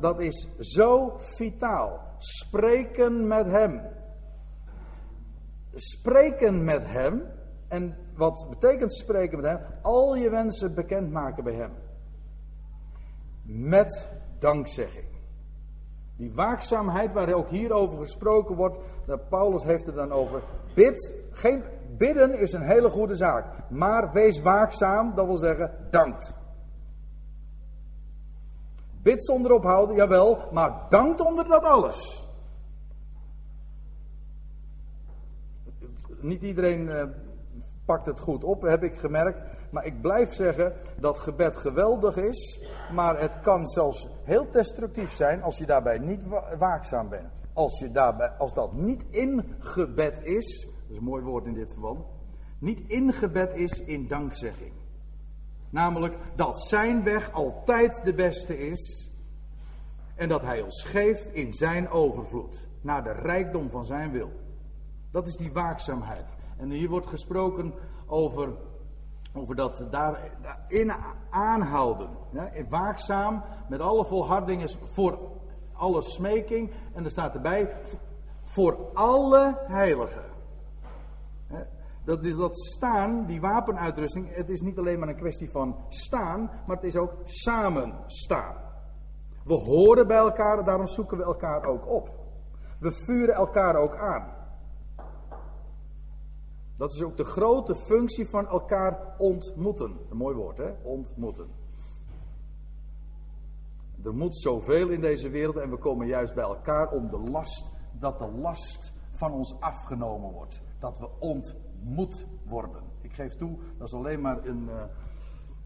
[0.00, 2.14] dat is zo vitaal.
[2.18, 3.80] Spreken met Hem.
[5.74, 7.22] Spreken met Hem.
[7.68, 9.60] En wat betekent spreken met Hem?
[9.82, 11.72] Al je wensen bekendmaken bij Hem.
[13.44, 15.06] Met dankzegging.
[16.16, 20.42] Die waakzaamheid waar ook hier over gesproken wordt, dat Paulus heeft het dan over.
[20.74, 21.62] Bid, geen,
[21.96, 23.70] bidden is een hele goede zaak.
[23.70, 26.34] Maar wees waakzaam, dat wil zeggen dankt.
[29.02, 32.26] Bid zonder ophouden, jawel, maar dankt onder dat alles.
[36.20, 37.04] Niet iedereen eh,
[37.88, 39.42] pakt het goed op, heb ik gemerkt.
[39.70, 42.60] Maar ik blijf zeggen dat gebed geweldig is.
[42.92, 46.24] Maar het kan zelfs heel destructief zijn als je daarbij niet
[46.58, 47.32] waakzaam bent.
[47.52, 51.72] Als, je daarbij, als dat niet ingebed is, dat is een mooi woord in dit
[51.72, 52.06] verband.
[52.58, 54.72] Niet ingebed is in dankzegging.
[55.70, 59.08] Namelijk dat zijn weg altijd de beste is.
[60.14, 62.68] En dat hij ons geeft in zijn overvloed.
[62.80, 64.30] Naar de rijkdom van zijn wil.
[65.10, 66.34] Dat is die waakzaamheid.
[66.56, 67.74] En hier wordt gesproken
[68.06, 68.54] over,
[69.34, 70.92] over dat daarin
[71.30, 72.10] aanhouden.
[72.32, 75.18] Ja, waakzaam met alle volharding voor
[75.72, 76.72] alle smeking.
[76.92, 77.76] En er staat erbij,
[78.44, 80.27] voor alle heiligen.
[82.08, 86.84] Dat, staan, die wapenuitrusting, het is niet alleen maar een kwestie van staan, maar het
[86.84, 88.56] is ook samen staan.
[89.44, 92.10] We horen bij elkaar, daarom zoeken we elkaar ook op.
[92.80, 94.36] We vuren elkaar ook aan.
[96.76, 99.96] Dat is ook de grote functie van elkaar ontmoeten.
[100.10, 100.70] Een mooi woord, hè?
[100.82, 101.48] Ontmoeten.
[104.04, 107.72] Er moet zoveel in deze wereld en we komen juist bij elkaar om de last,
[107.92, 110.62] dat de last van ons afgenomen wordt.
[110.78, 111.08] Dat we
[111.78, 112.82] ontmoet worden.
[113.00, 114.82] Ik geef toe, dat is alleen maar een, eh,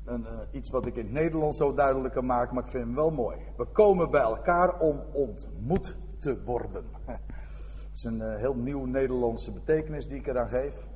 [0.04, 2.94] een, uh, iets wat ik in het Nederlands zo duidelijker maak, maar ik vind hem
[2.94, 3.36] wel mooi.
[3.56, 6.84] We komen bij elkaar om ontmoet te worden.
[7.06, 10.86] Dat is een uh, heel nieuw Nederlandse betekenis die ik eraan geef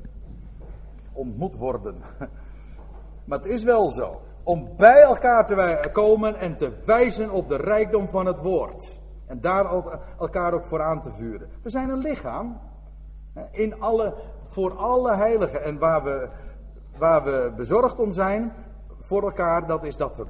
[1.12, 1.97] ontmoet worden.
[3.25, 4.21] Maar het is wel zo.
[4.43, 8.99] Om bij elkaar te komen en te wijzen op de rijkdom van het woord.
[9.27, 9.64] En daar
[10.19, 11.49] elkaar ook voor aan te vuren.
[11.62, 12.61] We zijn een lichaam.
[13.51, 14.14] In alle,
[14.47, 15.64] voor alle heiligen.
[15.64, 16.28] En waar we,
[16.99, 18.53] waar we bezorgd om zijn
[19.01, 20.26] voor elkaar, dat is dat we.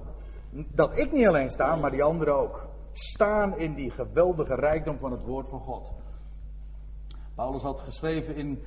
[0.74, 2.66] Dat ik niet alleen sta, maar die anderen ook.
[2.92, 5.94] Staan in die geweldige rijkdom van het woord van God.
[7.34, 8.64] Paulus had geschreven in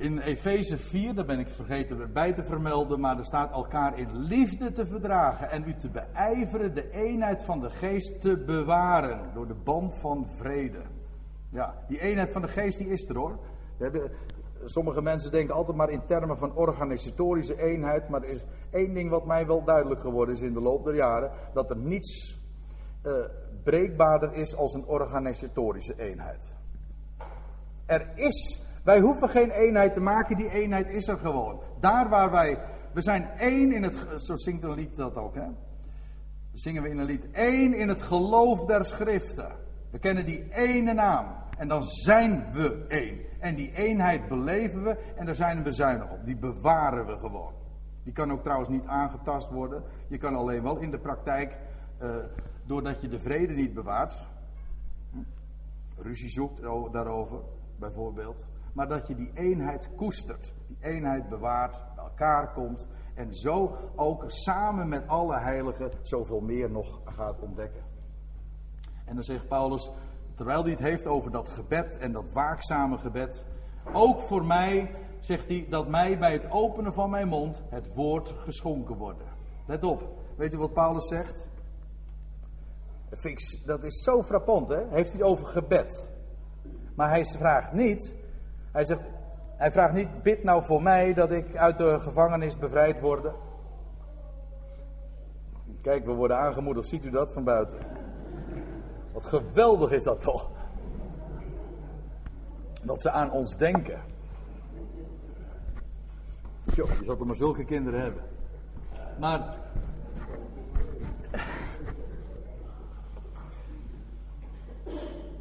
[0.00, 4.16] in Efeze 4, daar ben ik vergeten erbij te vermelden, maar er staat elkaar in
[4.16, 9.46] liefde te verdragen en u te beijveren de eenheid van de geest te bewaren door
[9.46, 10.82] de band van vrede.
[11.50, 13.38] Ja, die eenheid van de geest die is er hoor.
[14.64, 19.10] Sommige mensen denken altijd maar in termen van organisatorische eenheid, maar er is één ding
[19.10, 22.38] wat mij wel duidelijk geworden is in de loop der jaren, dat er niets
[23.02, 23.12] uh,
[23.64, 26.56] breekbaarder is als een organisatorische eenheid.
[27.86, 31.62] Er is wij hoeven geen eenheid te maken, die eenheid is er gewoon.
[31.80, 32.58] Daar waar wij,
[32.92, 35.46] we zijn één in het, zo zingt een lied dat ook, hè?
[36.52, 39.56] Zingen we in een lied, één in het geloof der schriften.
[39.90, 43.18] We kennen die ene naam en dan zijn we één.
[43.40, 46.24] En die eenheid beleven we en daar zijn we zuinig op.
[46.24, 47.52] Die bewaren we gewoon.
[48.02, 49.82] Die kan ook trouwens niet aangetast worden.
[50.08, 51.58] Je kan alleen wel in de praktijk,
[52.02, 52.16] uh,
[52.64, 54.26] doordat je de vrede niet bewaart,
[55.10, 55.18] hm,
[55.96, 56.62] ruzie zoekt
[56.92, 57.40] daarover
[57.78, 63.76] bijvoorbeeld, maar dat je die eenheid koestert, die eenheid bewaart, bij elkaar komt en zo
[63.96, 67.82] ook samen met alle heiligen zoveel meer nog gaat ontdekken.
[69.04, 69.90] En dan zegt Paulus,
[70.40, 73.44] terwijl hij het heeft over dat gebed en dat waakzame gebed,
[73.92, 78.34] ook voor mij, zegt hij, dat mij bij het openen van mijn mond het woord
[78.36, 79.26] geschonken worden.
[79.66, 81.48] Let op, weet u wat Paulus zegt?
[83.64, 84.88] Dat is zo frappant, hè?
[84.88, 86.12] Heeft hij over gebed.
[86.94, 88.16] Maar hij vraagt niet,
[88.72, 89.02] hij, zegt,
[89.56, 93.32] hij vraagt niet, bid nou voor mij dat ik uit de gevangenis bevrijd word.
[95.82, 97.99] Kijk, we worden aangemoedigd, ziet u dat van buiten?
[99.12, 100.50] Wat geweldig is dat toch?
[102.82, 104.00] Dat ze aan ons denken.
[106.74, 108.22] Jo, je zal er maar zulke kinderen hebben.
[109.18, 109.58] Maar.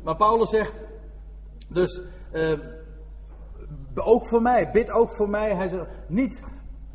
[0.03, 0.81] Maar Paulus zegt.
[1.67, 2.01] Dus.
[2.33, 2.59] Uh,
[3.95, 5.55] ook voor mij, bid ook voor mij.
[5.55, 6.43] Hij zegt niet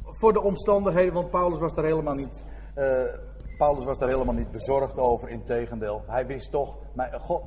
[0.04, 2.44] voor de omstandigheden, want Paulus was daar helemaal niet.
[2.76, 3.02] Uh,
[3.56, 6.04] Paulus was daar helemaal niet bezorgd over, integendeel.
[6.06, 6.78] Hij wist toch,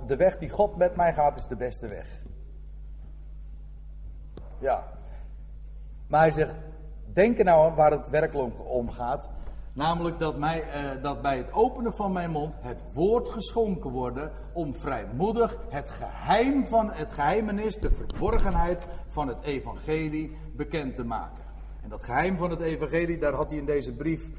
[0.07, 2.21] de weg die God met mij gaat, is de beste weg.
[4.59, 4.83] Ja.
[6.07, 6.55] Maar hij zegt,
[7.13, 9.29] denk er nou waar het werkelijk om gaat.
[9.73, 14.31] Namelijk dat, mij, uh, dat bij het openen van mijn mond het woord geschonken worden
[14.53, 21.43] om vrijmoedig het geheim van het geheimenis, de verborgenheid van het evangelie bekend te maken.
[21.83, 24.29] En dat geheim van het evangelie, daar had hij in deze brief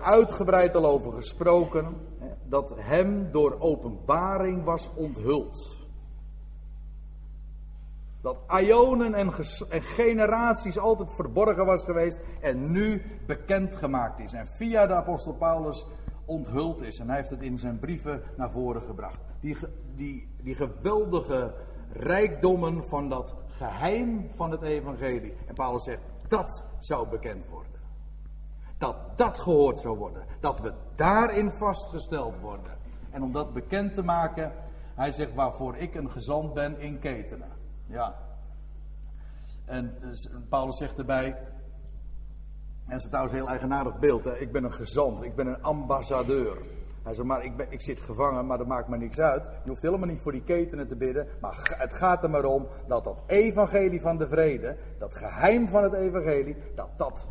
[0.00, 1.96] uitgebreid al over gesproken,
[2.44, 5.76] dat hem door openbaring was onthuld.
[8.20, 9.32] Dat ionen en,
[9.68, 14.32] en, generaties altijd verborgen was geweest en nu bekendgemaakt is.
[14.32, 15.86] En via de apostel Paulus
[16.24, 16.98] onthuld is.
[16.98, 19.20] En hij heeft het in zijn brieven naar voren gebracht.
[19.40, 19.56] Die,
[19.94, 21.54] die, die geweldige
[21.92, 25.34] rijkdommen van dat geheim van het evangelie.
[25.46, 27.77] En Paulus zegt, dat zou bekend worden.
[28.78, 30.24] Dat dat gehoord zou worden.
[30.40, 32.76] Dat we daarin vastgesteld worden.
[33.10, 34.52] En om dat bekend te maken,
[34.94, 37.50] hij zegt waarvoor ik een gezant ben in ketenen.
[37.86, 38.14] Ja.
[39.64, 41.36] En dus Paulus zegt erbij,
[42.86, 44.38] en is trouwens een heel eigenaardig beeld, hè?
[44.38, 46.56] ik ben een gezant, ik ben een ambassadeur.
[47.02, 49.50] Hij zegt, maar ik, ben, ik zit gevangen, maar dat maakt me niks uit.
[49.62, 51.26] Je hoeft helemaal niet voor die ketenen te bidden.
[51.40, 55.82] Maar het gaat er maar om dat dat evangelie van de vrede, dat geheim van
[55.82, 57.26] het evangelie, dat dat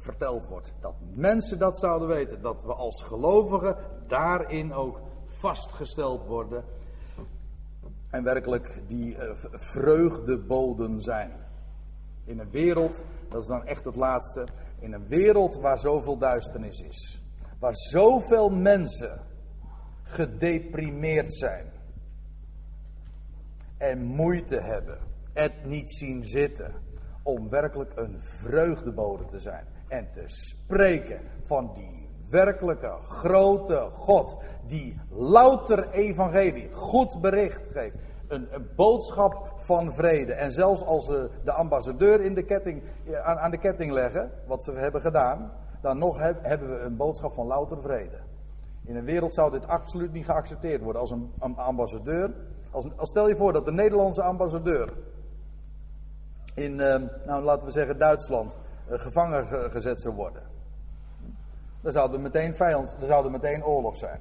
[0.00, 0.72] verteld wordt.
[0.80, 2.42] Dat mensen dat zouden weten.
[2.42, 3.76] Dat we als gelovigen
[4.06, 6.64] daarin ook vastgesteld worden.
[8.10, 11.32] En werkelijk die uh, vreugdeboden zijn.
[12.24, 14.46] In een wereld, dat is dan echt het laatste.
[14.78, 17.22] In een wereld waar zoveel duisternis is.
[17.58, 19.20] Waar zoveel mensen
[20.02, 21.66] gedeprimeerd zijn.
[23.76, 24.98] En moeite hebben.
[25.32, 26.74] Het niet zien zitten.
[27.22, 29.66] Om werkelijk een vreugdebode te zijn.
[29.90, 34.36] En te spreken van die werkelijke grote God.
[34.66, 37.96] Die louter evangelie, goed bericht geeft.
[38.28, 40.32] Een, een boodschap van vrede.
[40.32, 42.82] En zelfs als ze de ambassadeur in de ketting,
[43.22, 47.32] aan, aan de ketting leggen, wat ze hebben gedaan dan nog hebben we een boodschap
[47.32, 48.18] van louter vrede.
[48.84, 51.00] In een wereld zou dit absoluut niet geaccepteerd worden.
[51.00, 52.34] Als een, ambassadeur,
[52.70, 54.92] als, als, stel je voor dat de Nederlandse ambassadeur
[56.54, 58.58] in, ehm, nou laten we zeggen Duitsland,
[58.98, 60.42] gevangen gezet zou worden.
[61.80, 64.20] Dan zou er meteen vijands, er zou meteen oorlog zijn.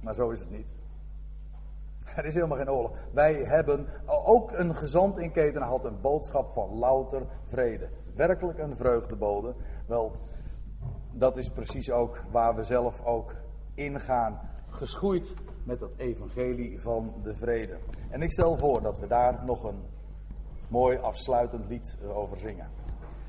[0.00, 0.74] Maar zo is het niet.
[2.16, 2.92] Er is helemaal geen oorlog.
[3.12, 7.88] Wij hebben, ook een gezant in Keten had een boodschap van louter vrede.
[8.14, 9.54] Werkelijk een vreugdebode.
[9.86, 10.12] Wel,
[11.12, 13.34] dat is precies ook waar we zelf ook
[13.74, 14.40] ingaan.
[14.68, 15.34] Geschoeid
[15.64, 17.78] met dat evangelie van de vrede.
[18.10, 19.82] En ik stel voor dat we daar nog een
[20.68, 22.68] mooi afsluitend lied over zingen.